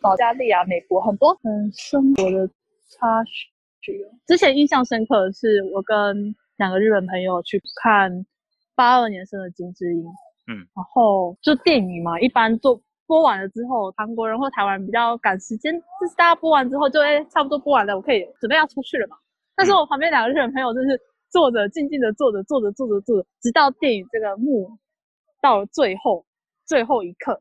[0.00, 2.48] 保加利亚、美国，很多很生活的
[2.90, 4.06] 插曲。
[4.24, 8.26] 之前印象深刻的是我跟两个日本朋友去看
[8.76, 10.04] 八二年生的金智英。
[10.46, 19.16] 嗯，然后就电影嘛，一般做播完了之后，韩国人或台湾人比较赶时间，就是大家播完之后就哎差不多播完了，我可以准备要出去了嘛。
[19.56, 24.76] 但是我旁边两个日本朋友就是坐着静静的坐着坐着坐着坐着，直到电影这个幕
[25.40, 26.26] 到了最后
[26.66, 27.40] 最后一刻，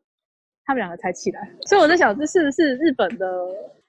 [0.66, 1.52] 他们两个才起来。
[1.66, 3.28] 所以我在想，这是不是日本的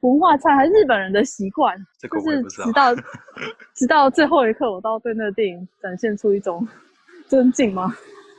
[0.01, 1.77] 文化差，还是日本人的习惯？
[2.01, 2.95] 就是直到
[3.75, 6.67] 直到最后一刻，我都要对那个电影展现出一种
[7.27, 7.95] 尊敬吗？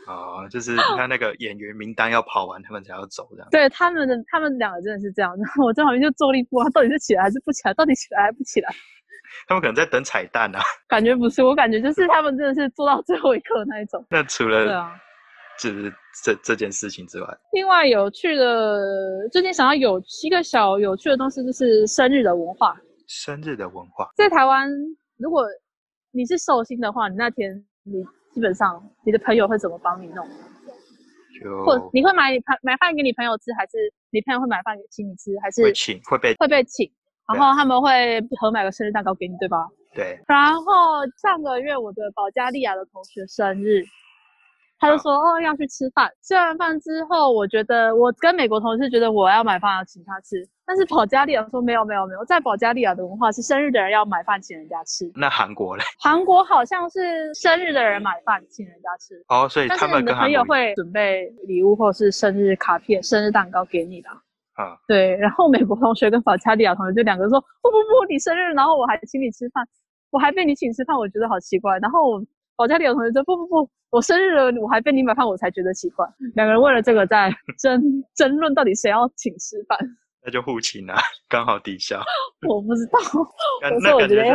[0.07, 3.47] 哦，就是他那个演员名单要跑完，他们才要走这样。
[3.51, 5.31] 对他们的，他们两个真的是这样。
[5.37, 7.73] 然 后我在旁边就坐立不安，到底是起来还是不起来？
[7.75, 8.73] 到底起来还不起来？
[9.47, 10.59] 他们可能在等彩蛋啊。
[10.87, 14.03] 感觉不是，我感觉就是他们真的是做到最后一刻那一种。
[14.09, 14.91] 那除了
[15.61, 15.93] 对啊，就是
[16.23, 18.79] 这这件事情之外，另外有趣的，
[19.31, 22.75] 最近想要有一个小有趣的东西，就是生日的文化。
[23.07, 24.69] 生日的文化，在台湾，
[25.17, 25.45] 如果
[26.11, 28.03] 你是寿星的话，你那天你。
[28.33, 30.25] 基本上，你的朋友会怎么帮你弄？
[31.43, 36.89] 就或你会买朋买饭给你朋友吃，还是你朋友会买饭给请你吃，还是会请会被会被请？
[37.27, 39.67] 然后他们会合买个生日蛋糕给你，对吧？
[39.93, 40.17] 对。
[40.27, 43.83] 然后上个月我的保加利亚的同学生日。
[44.81, 55.09] 他就说哦要去吃饭，吃完饭之后，我觉得我跟美国同事觉得我要买饭要请他吃，但是保加利亚说没有没有没有，在保加利亚的文化是生日的人要买饭请人家吃。
[55.15, 55.83] 那韩国嘞？
[55.99, 59.23] 韩国好像是生日的人买饭请人家吃。
[59.27, 64.09] 哦，所以他们的朋友会准备礼物或是生日卡片、生日蛋糕给你的。
[64.53, 65.15] 啊，对。
[65.17, 69.63] 然后美国同学跟保加利亚同学就两个说不不不，你生日然后我还请你吃饭，
[70.09, 71.77] 我还被你请吃饭，我觉得好奇怪。
[71.77, 72.19] 然后
[72.55, 73.69] 保加利亚同学说不不不。
[73.89, 76.07] 我生日了，我还被你买饭，我才觉得奇怪。
[76.35, 77.81] 两个人为了这个在争
[78.15, 79.77] 争论，到底谁要请吃饭？
[80.23, 80.95] 那就互请啊，
[81.27, 82.01] 刚好抵消。
[82.47, 82.99] 我不知道，
[83.61, 84.25] 可是我觉得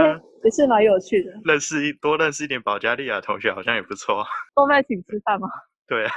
[0.44, 1.32] 也是蛮有趣的。
[1.44, 4.24] 认识一多认识一点保加利亚同学，好像也不错。
[4.54, 5.48] 都在请吃饭吗？
[5.86, 6.12] 对啊，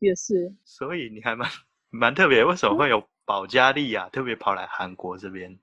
[0.00, 0.52] 也是。
[0.64, 1.48] 所以你还蛮
[1.90, 5.56] 蛮特别，为什么会有保加利亚特别跑来韩国这边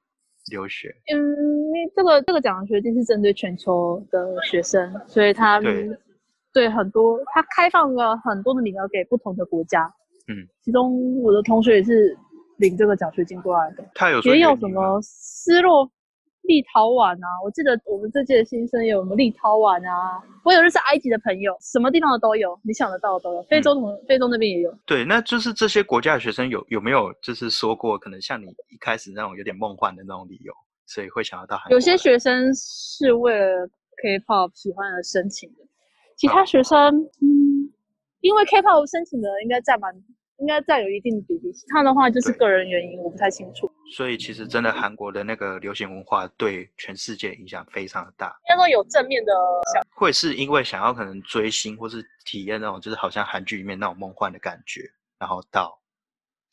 [0.50, 0.96] 留学？
[1.14, 1.18] 嗯，
[1.96, 5.62] 这个这个奖学金是针对全球的学生，所以他
[6.52, 9.84] 对很多他开放了很多的名额给不同的国家。
[10.28, 12.18] 嗯，其中我的同学也是。
[12.60, 15.90] 领这个奖学金过来的，他有也有什么斯洛
[16.50, 17.28] 立陶宛啊？
[17.46, 20.18] 我记得我们这届的新生有什么立陶宛啊？
[20.44, 23.44] 我有认识埃及的朋友，什么地方的都有，你想得到的都有。
[23.44, 24.76] 非洲同非洲那边也有。
[24.84, 30.52] 对，那就是这些国家的学生有有没有就是说过，可能像你一开始那种有点梦幻的那种理由，
[30.88, 31.76] 所以会想要到韩国？
[31.76, 33.70] 有些学生是为了
[34.02, 35.58] K-pop 喜欢而申请的，
[36.18, 36.80] 其他学生
[37.22, 37.70] 嗯，
[38.22, 39.94] 因为 K-pop 申请的应该占满。
[40.40, 43.70] 应该占有一定的比例，其他的话就是个人原因，我不太清楚。
[43.96, 48.28] 所以其实真的韩国的那个流行文化对全世界影响非常的大。
[48.50, 49.34] 应该说有正面的，
[49.96, 54.82] 会是因为想要可能追星或是体验那种就是好像韩剧里面那种梦幻的感觉，
[55.20, 55.78] 然后到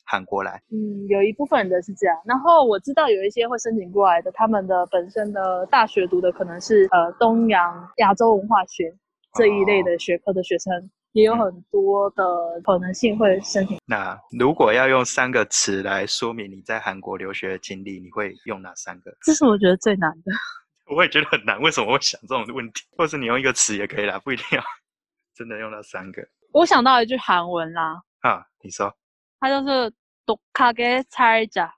[0.03, 0.61] 韩国来。
[0.69, 2.17] 嗯，有一部分的是这样。
[2.25, 8.93] 然后我知道有一些会申请过来的，他们的本身的大学读的可能是呃东洋亚洲文化学
[9.35, 10.89] 这一类的学科的学生。
[11.17, 12.23] 也有很多的
[12.63, 13.79] 可能性会申请。
[13.87, 19.11] 那如果要用三个词来说明你在韩国留学的经历，你会用哪三个？
[19.21, 20.31] 这是我觉得最难的。
[20.95, 22.83] 我也觉得很难，为什么会想这种问题？
[22.95, 24.63] 或是你用一个词也可以啦，不一定要
[25.33, 26.21] 真的用到三个。
[26.51, 27.99] 我想到一句韩文啦。
[28.21, 28.95] 啊，你说。
[29.39, 29.91] 它就是
[30.23, 31.71] “毒卡给猜자”。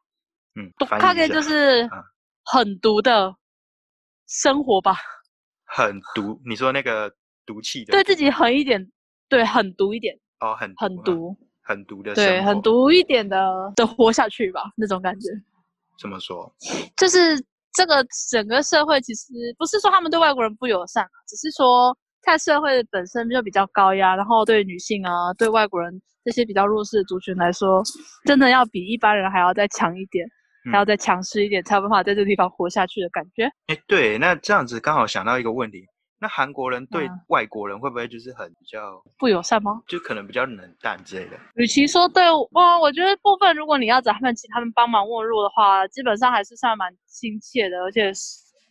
[0.59, 1.87] 嗯，“毒卡给”就是
[2.43, 3.33] 很毒的
[4.27, 4.97] 生活吧。
[5.63, 6.41] 很毒？
[6.45, 7.09] 你说那个
[7.45, 7.93] 毒气的？
[7.93, 8.91] 对自己狠一点。
[9.29, 15.29] 对，很毒一点哦，很很毒，很毒的，对，很毒一点的的活下去吧，那种感觉。
[15.99, 16.51] 怎么说？
[16.97, 17.37] 就是
[17.73, 27.83] 这个整个社会其实不是说他们对外国人不友善只是说在社会本身就比较高压，然后对女性啊，对外国人这些比较弱势的族群来说，
[28.25, 30.25] 真的要比一般人还要再强一点，
[30.71, 33.45] 还要再强势一点，才有办法在这个地方活下去的感觉。
[33.67, 35.85] 哎，对，那这样子刚好想到一个问题。
[36.21, 39.81] 那韩国人对外国人会不会就是很比较不友善吗？
[39.87, 41.37] 就可能比较冷淡之类的。
[41.55, 47.77] 与其说对，哇，我觉得部分如果你要找他们请他们帮忙问路的话，基本上还是算蛮亲切的。
[47.83, 48.11] 而且，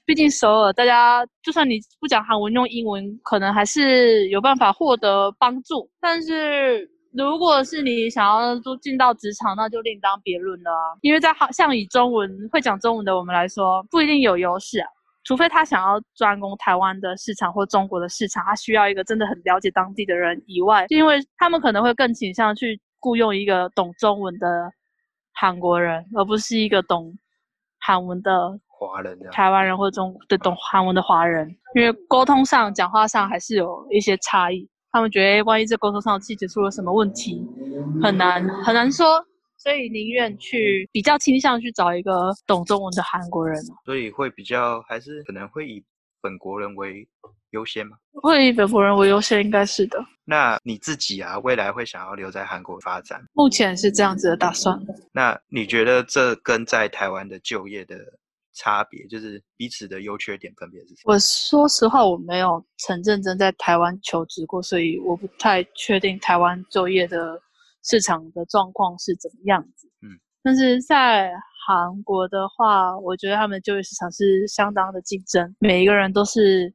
[0.04, 5.90] 毕竟首尔大家就算你不讲韩文，用英文可能还是有办法获得帮助。
[6.00, 10.96] 但是，如果是你想要都进到职场，那就另当别论了啊。
[11.00, 14.88] 因为在好像以中文会讲中文的我们来说，不一定有优势啊。
[15.28, 24.72] 除非他想要专攻台湾的市场或中国的市场，他需要一个真的很了解当地的人以外，因为他们可能会更倾向去雇佣一个懂中文的
[25.34, 27.12] 韩国人，而不是一个懂
[27.78, 34.66] 韩文的华人、台湾人或中的懂韩文的华人，因为沟通上、讲话上还是有一些差异。
[34.90, 37.46] 他们觉得，万一这沟通上细节出了什么问题，
[38.02, 39.22] 很难很难说。
[39.58, 45.84] 所以宁愿去比较倾向去找一个懂中文的韩国人，所以会比较还是可能会以
[46.22, 47.06] 本国人为
[47.50, 47.96] 优先吗？
[48.22, 49.98] 会以本国人为优先，应该是的。
[50.24, 53.20] 那你自己啊，未来会想要留在韩国发展？
[53.32, 54.78] 目前是这样子的打算。
[55.12, 57.96] 那你觉得这跟在台湾的就业的
[58.54, 61.14] 差别，就是彼此的优缺点分别是什么？
[61.14, 67.40] 我说实话，我没有曾认真在台湾求职过，所以我不太确定台湾就业的。
[67.84, 69.88] 市场的状况是怎么样子？
[70.02, 71.32] 嗯，但是在
[71.66, 76.72] 韩国的话，我觉得他们就业市场是相当的竞争，每一个人都是，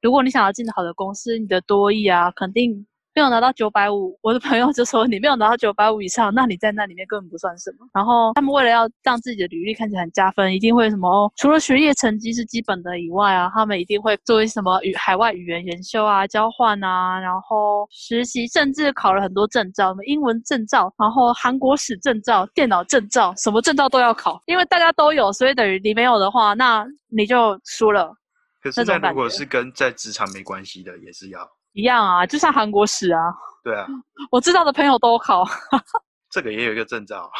[0.00, 2.86] 如果你想要进好的公司，你的多益啊，肯定。
[3.14, 7.86] 没有拿到九百五，我的朋友就说你没有拿到九百五以上，那你在那里面根本不算什么。
[7.94, 11.32] 然后他们为了要让自己的履历看起来很加分，一定会什么？
[11.36, 24.42] 除了学业成绩是基本的以外啊，他们一定会做一些什么语海外语言研修啊、交换啊，然后实习，甚至考了很多证照，什么英文证照，然后韩国史证照、电脑证照，什么证照都要考。
[24.46, 28.12] 因为大家都有，所以等于你没有的话，那你就输了。
[28.60, 31.48] 可是那如果是跟在职场没关系的，也是要。
[31.74, 33.20] 一样啊，就像韩国史啊。
[33.62, 33.86] 对啊，
[34.30, 35.44] 我知道的朋友都考。
[36.30, 37.30] 这个也有一个证照。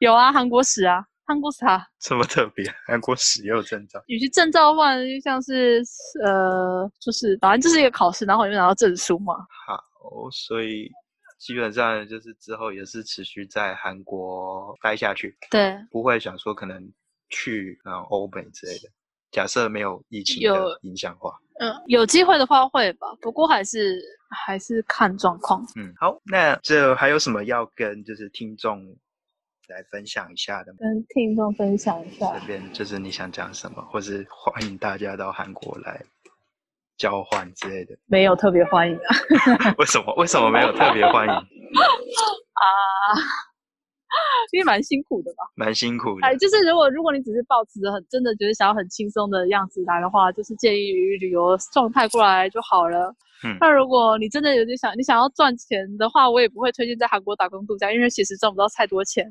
[0.00, 1.84] 有啊，韩国史啊，韩国史啊。
[1.98, 4.00] 这么特别，韩国史也有证照。
[4.06, 5.82] 有些证照的话，就像是
[6.24, 9.34] 呃，就是反正就是一个考试，然后你就拿到证书嘛。
[9.66, 9.82] 好，
[10.32, 10.88] 所以
[11.38, 15.36] 基本上就是之后也是持续在韩国待下去。
[15.50, 15.76] 对。
[15.90, 16.80] 不会想说可能
[17.28, 18.88] 去嗯欧美之类的。
[19.30, 24.00] 假设没有疫情的影响话，嗯，有机会的话会吧，不过还是
[24.46, 25.62] 还是看状况。
[25.76, 28.80] 嗯，好，那这还有什么要跟就是听众
[29.68, 30.78] 来分享一下的吗？
[30.80, 32.38] 跟听众分享一下。
[32.38, 36.02] 这边就是你想讲什么，或是欢迎大家到韩国来
[36.96, 37.94] 交换之类的。
[38.06, 39.14] 没有特别欢迎啊？
[39.78, 40.14] 为什么？
[40.16, 41.34] 为什么没有特别欢迎？
[41.34, 41.42] 啊？
[44.52, 46.26] 因为蛮辛苦的吧，蛮辛苦的。
[46.26, 53.14] 哎，就是如果如果你只是抱持着很真的觉得想要很轻松的样子来的话，就是建议旅游状态过来就好了。
[53.44, 59.24] 嗯，那如果你真的有点想你想要赚钱的话，我也不会推荐在韩国打工度假，因为其实赚不到太多钱。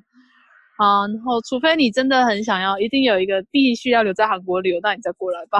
[0.77, 5.59] 啊，然后除非你真的很想要，一定有一个必须要留在韩国旅游，那你再过来吧。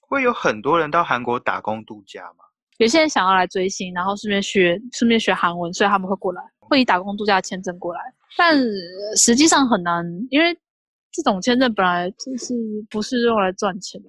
[0.00, 2.44] 会有很多人到韩国打工度假吗？
[2.78, 8.00] 有些人想要来追星，然后顺便学顺便学韩文，所以他们会过来，会以打工度假签证过来。
[8.36, 8.58] 但
[9.16, 10.56] 实际上很难，因为
[11.12, 12.54] 这种签证本来就是
[12.90, 14.08] 不是用来赚钱的，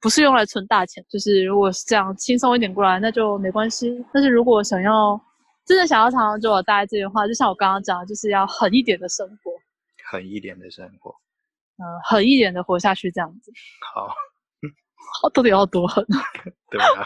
[0.00, 1.04] 不是用来存大钱。
[1.08, 4.04] 就是如果是这样轻松一点过来，那就没关系。
[4.12, 5.20] 但是如果想要
[5.64, 9.52] 真的想要长长久久待在这里的话，就像我刚刚讲，就是要狠一点的生活，
[10.10, 11.10] 狠一点的生活，
[11.78, 13.52] 嗯，狠一点的活下去，这样子。
[13.94, 14.12] 好，
[15.34, 16.04] 到底要多狠？
[16.70, 17.04] 对啊。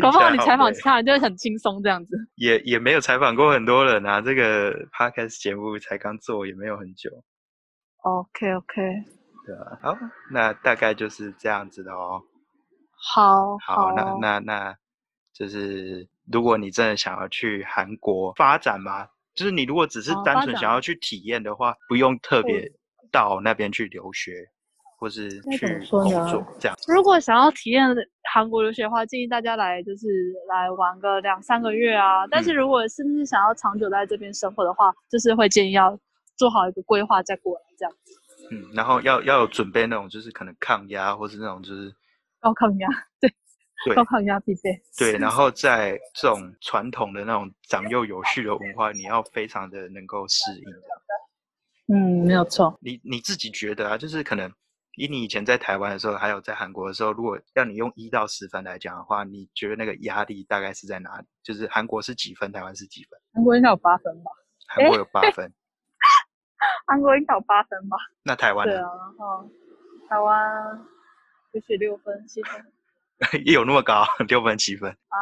[0.00, 4.20] 搞不好你采访其他人就会很轻松这样子，也也没有采访过很多人啊。
[4.20, 7.10] 这个 podcast 节目才刚做，也没有很久。
[8.02, 8.74] OK OK，
[9.46, 9.96] 对啊，好，
[10.32, 12.22] 那大概就是这样子的哦。
[13.14, 14.76] 好，好，那那那，
[15.34, 22.70] 就是如果你真的想要去韩国发展嘛，就是你如果只是单纯想要去体验的话，不用特别
[23.12, 24.32] 到那边去留学。
[24.98, 26.76] 或是去工作这样。
[26.88, 27.88] 如果想要体验
[28.34, 30.06] 韩国留学的话，建议大家来就是
[30.48, 32.26] 来玩个两三个月啊。
[32.26, 35.96] 但是如果甚至想要长久在这边生活的话，就是会建议要
[36.36, 38.12] 做好一个规划再过来这样子。
[38.50, 41.94] 嗯，然后要要有准备那种就是可能抗压，或是那种就是
[42.40, 42.88] 高抗压，
[43.20, 43.32] 对
[43.84, 44.82] 对，高抗压必备。
[44.98, 51.94] 对， 然后在这种传统的那种长幼有序的文化，你要非常的能够适应。
[51.94, 52.76] 嗯，没有错。
[52.82, 54.50] 你你自己觉得啊，就是可能。
[54.98, 61.26] 以你以前在台湾的时候，还有在韩国的时候，如果要你用一到十分来讲的话，你觉得那个压力大概是在哪里？
[61.42, 63.18] 就是韩国是几分，台湾是几分？
[63.32, 64.30] 韩国应该有八分吧？
[64.66, 65.52] 韩国有八分，
[66.86, 67.96] 韩国应该有八分吧？
[68.24, 68.66] 那台湾？
[68.66, 69.48] 对啊，然后，
[70.08, 70.86] 台湾
[71.52, 72.64] 就是六分、七分，
[73.46, 74.04] 也有那么高？
[74.28, 74.90] 六分、七分？
[74.90, 75.16] 啊，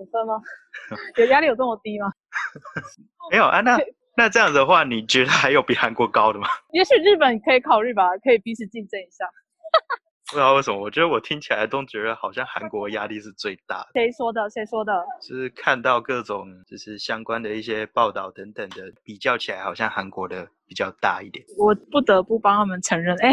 [0.00, 0.40] 五分吗？
[1.16, 2.10] 有压力有这么低吗？
[3.30, 3.78] 没有啊，那。
[4.16, 6.48] 那这样的话，你觉得还有比韩国高的吗？
[6.72, 9.24] 也许日本可以考虑吧，可以彼此竞争一下。
[10.30, 13.88] 不知道为什么，我觉得我听起来都觉得好像韩国压力是最大的。
[13.94, 14.48] 谁说的？
[14.50, 14.92] 谁说的？
[15.20, 21.44] 就是看到各种就是相关的一些报道等等的，比较起来，好像韩国的比较大一点。
[21.58, 23.30] 我不得不帮他们承认，哎，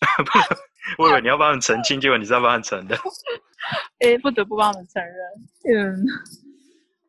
[0.98, 2.98] 我以为你要帮他们澄清，结果你是要帮他们承认。
[4.00, 5.14] 哎，不得不帮他们承认，
[5.76, 6.04] 嗯。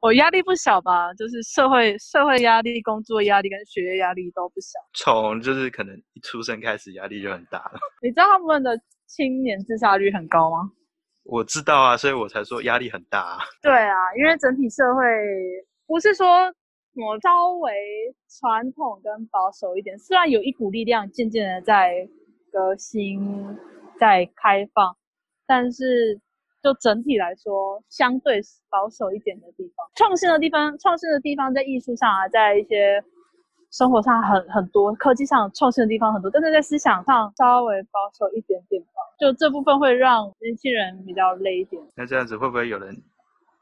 [0.04, 4.78] 我压力不小吧，就是社会社会压力、工作压力跟学业压力都不小。
[4.94, 7.80] 从就是可能一出生开始压力就很大了。
[8.02, 8.78] 你知道他们的
[9.08, 10.70] 青年自杀率很高吗？
[11.24, 13.38] 我知道啊，所以我才说压力很大啊。
[13.64, 15.02] 对啊，因为整体社会
[15.88, 16.28] 不是说
[16.96, 17.72] 我稍微
[18.42, 22.06] 传统跟保守一点，虽然有一股力量渐渐的在
[22.52, 23.58] 革新、
[23.98, 24.98] 在开放，
[25.48, 26.20] 但是。
[26.64, 28.40] 就整体来说，相对
[28.70, 33.04] 保守一点的地方，创新的地方，创新的地方在艺术上啊，在一些
[33.70, 39.02] 生活上很很多，科技上创新的地方很多，但是在思想上稍微保守一点点吧。
[39.20, 41.82] 就这部分会让年轻人比较累一点。
[41.96, 42.96] 那这样子会不会有人？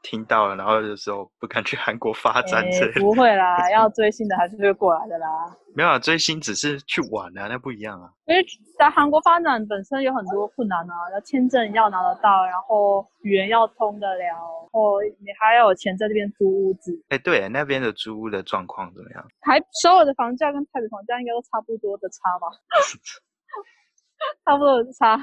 [0.02, 3.00] 听到了，然后有时候不敢去韩国发展之类的。
[3.00, 5.26] 不会啦， 要追星的还是会过来的啦。
[5.74, 8.10] 没有啊，追星只是去玩啊，那不一样啊。
[8.26, 8.44] 因为
[8.78, 14.36] 在韩国发展本身有很多困难啊，要签证要拿得到，然后语言要通得了，然
[14.72, 16.92] 后你还要有钱在这边租屋子。
[17.08, 19.24] 哎，对，那边的租屋的状况怎么样？
[19.40, 22.48] 还所有的房价跟台北房价应该都差不多的差吧？
[24.44, 25.18] 差不多的差。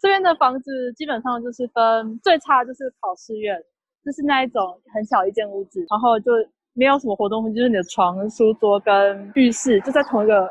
[0.00, 3.62] 这边的房子基本上就是分最差就是考试院。
[4.04, 6.32] 就是那一种很小一间屋子，然后就
[6.72, 10.48] 没有什么活动就是你的床、书桌跟浴室就在同一个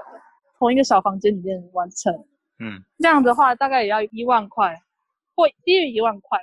[0.57, 2.13] 同一个小房间里面完成。
[2.59, 4.75] 嗯，这样的话大概也要一万块，
[5.35, 6.39] 或低于一万块。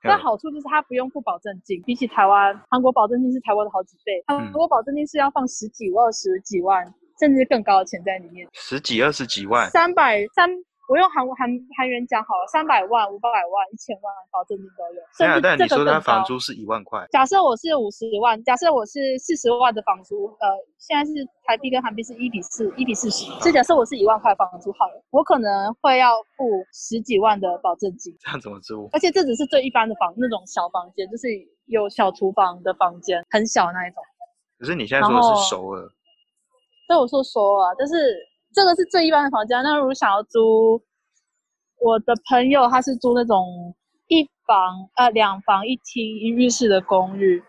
[0.00, 4.22] 但好处就是它不用付保证金，比起台湾、韩国保证金是台湾的好几倍。
[4.26, 8.48] 韩国保证金是要放十几万、十几万，甚至更高的钱在里面。
[8.52, 9.68] 十几、二十几万。
[9.70, 10.48] 三百三。
[10.88, 15.00] 我用韩韩韩元讲好了，三百万、五百万、一千万，保证金都有。
[15.18, 17.06] 对啊，但你说他房租是一万块。
[17.12, 21.12] 假设我是五十万，假设我是四十万的房租，呃，现在是
[21.44, 23.30] 台币跟韩币是一比四，一比四十。
[23.38, 28.16] 所以假设我是一万块房租好了，我可能会要付十几万的保证金。
[28.20, 28.88] 这样怎么租？
[28.90, 31.28] 而且这只是最一般的房，那种小房间，就是
[31.66, 34.02] 有小厨房的房间，很小那一种。
[34.58, 35.86] 可是你现在说的是首尔。
[36.88, 38.16] 对我说说啊，但是
[38.52, 39.62] 这个是最一般的房间。
[39.62, 40.80] 那如果想要租，
[41.80, 43.74] 我的朋友他是租那种
[44.08, 47.42] 一房呃两房一厅一浴室的公寓。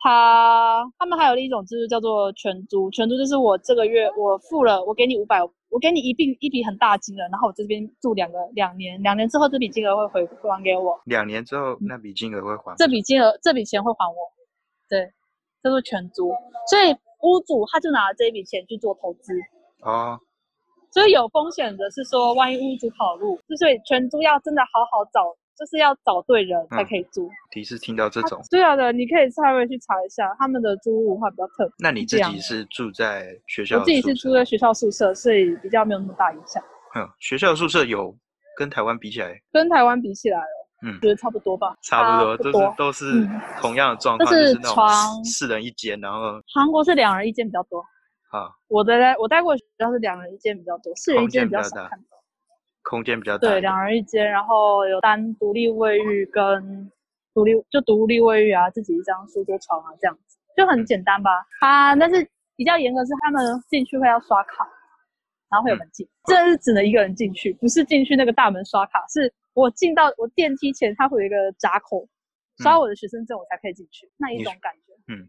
[0.00, 10.96] 他他们还有另一种制度叫做全租，全租就是我这个月我付了，我给你五百，我给你一笔一笔很大金额，然后我这边住两个两年，两年之后这笔金额会回还给我。
[11.06, 12.76] 两年之后那笔金额会还？
[12.76, 14.16] 这笔金额这笔钱会还我，
[14.88, 15.12] 对，
[15.64, 16.30] 叫做全租。
[16.70, 19.34] 所以屋主他就拿了这一笔钱去做投资。
[19.82, 20.20] 哦。
[20.92, 25.20] 所以有风险的是说，万一屋主跑路，所以全租要真的好好找。
[25.58, 27.28] 就是要找对人才可以租。
[27.50, 28.40] 第一次听到这种。
[28.48, 31.74] 对啊的，你可以稍微去查一下他们的租屋文化比较特别。
[31.80, 33.76] 那你自己是住在学校？
[33.76, 36.62] 我自己是住在学校宿舍，所以比较没有那么大影响。
[36.94, 38.16] 嗯，学校宿舍有
[38.56, 39.36] 跟台湾比起来？
[39.50, 41.74] 跟台湾比起来哦，嗯，觉得差不多吧。
[41.82, 43.28] 差不多，都是都是
[43.60, 47.84] 同样的状况，就是床四人一间，然后韩国是两人一间比较多。
[48.28, 52.18] 啊，我的我待过学校是两人一间比较多，四人一间比较少看到。
[52.82, 56.90] 空间比较大，对，两人一间，然后有单独立卫浴跟
[57.34, 61.30] 独立就独立卫浴啊，自己一张书桌床啊，这样子就很简单吧。
[61.60, 62.26] 啊，但是
[62.56, 64.66] 比较严格是他们进去会要刷卡，
[65.50, 72.08] 然后会有门禁，这是只能一个人进去，不是进去那个大门刷卡，是我进到我电梯前，它会有一个闸口，
[72.62, 74.94] 刷我的学生证我才可以进去，那一种感觉。
[75.08, 75.28] 嗯，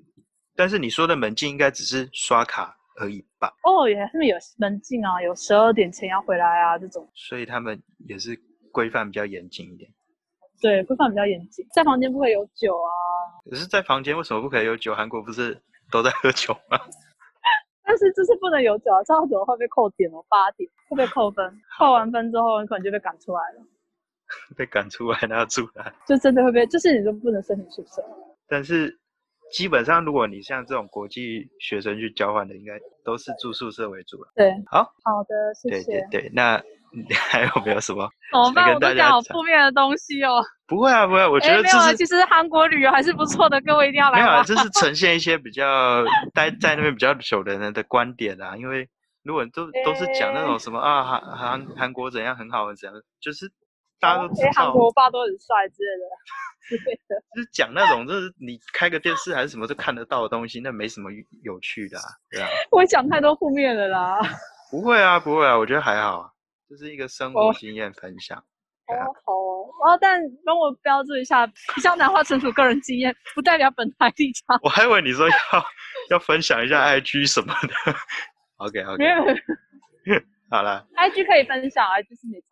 [0.56, 2.79] 但是你说的门禁应该只是刷卡。
[3.00, 3.52] 而已吧。
[3.64, 7.10] 哦，也他们有门禁啊，有十二点前要回来啊这种。
[7.16, 8.38] 所以他们也是
[8.72, 9.90] 规范比较严谨一点。
[10.62, 12.90] 对，规范比较严谨，在房间不可以有酒啊。
[13.50, 14.94] 可是，在房间为什么不可以有酒？
[14.94, 15.58] 韩国不是
[15.90, 16.78] 都在喝酒吗？
[17.84, 21.46] 但是就是不能有酒啊，这样酒会被扣点哦，八点会被扣分，
[21.80, 23.66] 扣完分之后你可能就被赶出来了。
[24.58, 28.04] 被赶出来，然后住来，就真的会被，就是你就不能申请宿舍。
[28.48, 29.00] 但是。
[29.52, 32.74] 基本上，如果你像这种国际学生去交换的，应该
[33.04, 34.30] 都是住宿舍为主了。
[34.36, 35.92] 对，好好的，谢谢。
[35.92, 36.62] 对对对，那
[37.30, 38.10] 还有没有什么？
[38.32, 38.74] 怎么办？
[38.74, 40.44] 我都讲好负面的东西哦。
[40.68, 41.94] 不会啊，不会，我觉得没有啊。
[41.94, 44.20] 其实韩国旅游还是不错的，各位一定要来。
[44.20, 48.56] 没有啊，这是 呈现一些比较待在那边比较久的人的观点啊。
[48.58, 48.88] 因为
[49.24, 53.52] 如果都都是讲那种什么啊，韩韩韩国怎样很好怎样，就是
[54.00, 56.06] 大家都知道韩国爸都很帅之类的。
[57.08, 61.10] 的，就是讲那种，就是你开个电视还是什么都看得到的东西，那没什么
[61.44, 61.98] 有趣的，
[62.30, 62.48] 对啊。
[62.72, 64.20] 我讲太多负面的啦。
[64.70, 66.30] 不会啊，不会啊，我觉得还好啊，
[66.70, 68.38] 就是一个生活经验分享。
[68.38, 68.94] 哦，
[69.26, 69.34] 好
[69.94, 71.46] 哦，但帮我标注一下，
[71.78, 74.60] 以上谈话纯属个人经验，不代表本台立场。
[74.62, 75.36] 我还以为你说要
[76.12, 77.94] 要分享一下 IG 什么的。
[78.58, 79.06] OK OK。
[80.52, 80.86] 好了。
[80.96, 82.48] IG 可以分享，IG 是没差。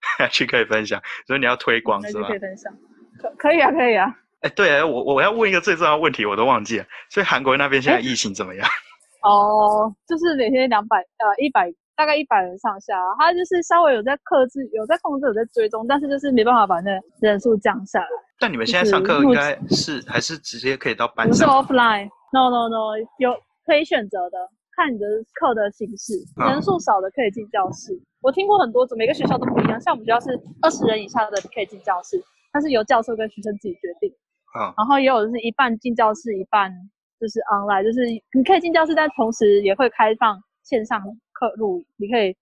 [0.18, 2.28] IG 可以分享，所以你要推广是吧？
[2.28, 2.72] 可以分享。
[3.20, 4.06] 可可以啊，可以啊。
[4.40, 6.84] 哎，对啊，我我要问一个最重要的问题，我都忘记了。
[7.10, 8.68] 所以韩国那边现在疫情怎么样？
[9.22, 12.94] 哦，就是每天两百呃一百，大概一百人上下。
[13.18, 18.06] 他就是稍微有在克制，有在控制，有在追踪，但是就是没办法把那人数降下来。
[18.38, 21.48] 但你们现在上课应该是还是直接可以到班上？
[21.48, 23.34] 不是 offline，no no no，有
[23.66, 24.38] 可以选择的，
[24.78, 25.04] 看你的
[25.34, 28.00] 课的形式，人数少的可以进教室。
[28.22, 29.80] 我听过很多种，每个学校都不一样。
[29.80, 32.22] 像我们学校是二十人以下的可以进教室。
[32.50, 34.10] 但是由教授跟学生自己决定，
[34.54, 36.72] 啊，然后也有就是一半进教室，一半
[37.20, 41.02] 就是 online，就是你可以进教室，但同时也会开放线上
[41.32, 42.34] 课录，你可以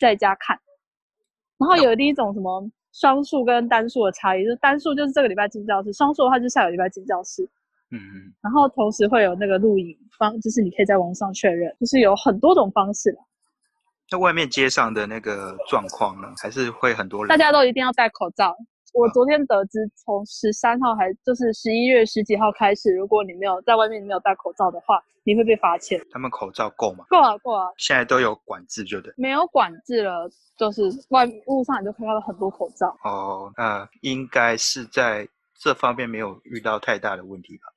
[0.00, 0.58] 在家看。
[1.58, 7.46] 然后有另一种什么双数跟单数的差异，就是单数就是这个礼拜进教室，双数的话就下个礼拜进教室，
[7.92, 8.34] 嗯嗯。
[8.42, 13.16] 然后同时会有那个录影方，就是你可以在网上确认，就是有很多种方式。
[14.10, 17.28] 那外面街上的那个状况呢，还是会很多人？
[17.28, 18.56] 大家都一定要戴口罩。
[18.92, 25.98] 我昨天得知，从十三号还就是十一月十几号开始，如果你没有在外面没有戴口罩的话，你会被罚钱。
[26.10, 27.06] 他们口罩够吗？
[27.08, 27.68] 够啊，够啊。
[27.78, 29.10] 现在都有管制，就对。
[29.16, 30.28] 没有管制了，
[30.58, 32.94] 就是外路上你就看到了很多口罩。
[33.02, 35.26] 哦，那应该是在
[35.58, 37.71] 这方面没有遇到太大的问题吧？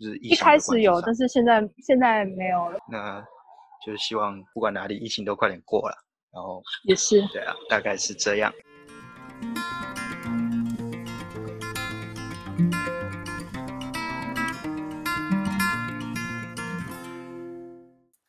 [0.00, 2.78] 就是一开始有，但是现在现在没有了。
[2.88, 3.20] 那
[3.84, 5.96] 就是希望不管哪里疫情都快点过了，
[6.32, 8.52] 然后也是对啊，大概是这样。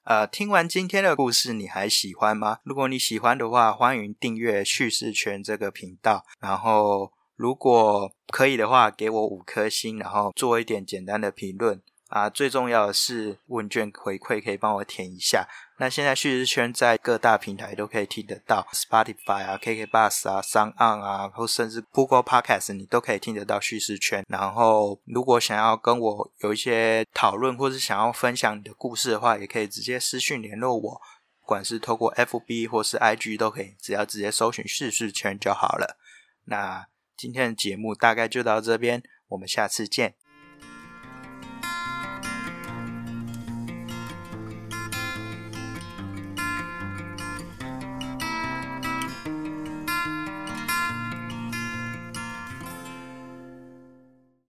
[0.05, 2.57] 呃，听完今天的故事，你还喜欢吗？
[2.63, 6.25] 如果你喜欢的话，欢迎订阅叙事圈这个频道。
[6.39, 11.81] 然后，如果可以的话，给我五颗星，然后做一点简单的评论。
[12.09, 15.47] 啊，最重要的是问卷回馈可以帮我填一下。
[15.77, 24.25] 那现在叙事圈在各大平台都可以听得到，Spotify 啊、KK Bus 啊、s o n On 啊，或甚至 Google Podcast，你都可以听得到叙事圈。
[24.27, 31.01] 然后，如果想要跟我有一些讨论，或是想要分享你的故事的话，也可以直接私讯联络我，
[31.39, 35.97] 不管是透过 FB 或是 IG 都可以，只要直接搜寻叙事圈就好了。
[36.45, 36.87] 那
[37.19, 40.15] 今天的节目大概就到这边，我们下次见。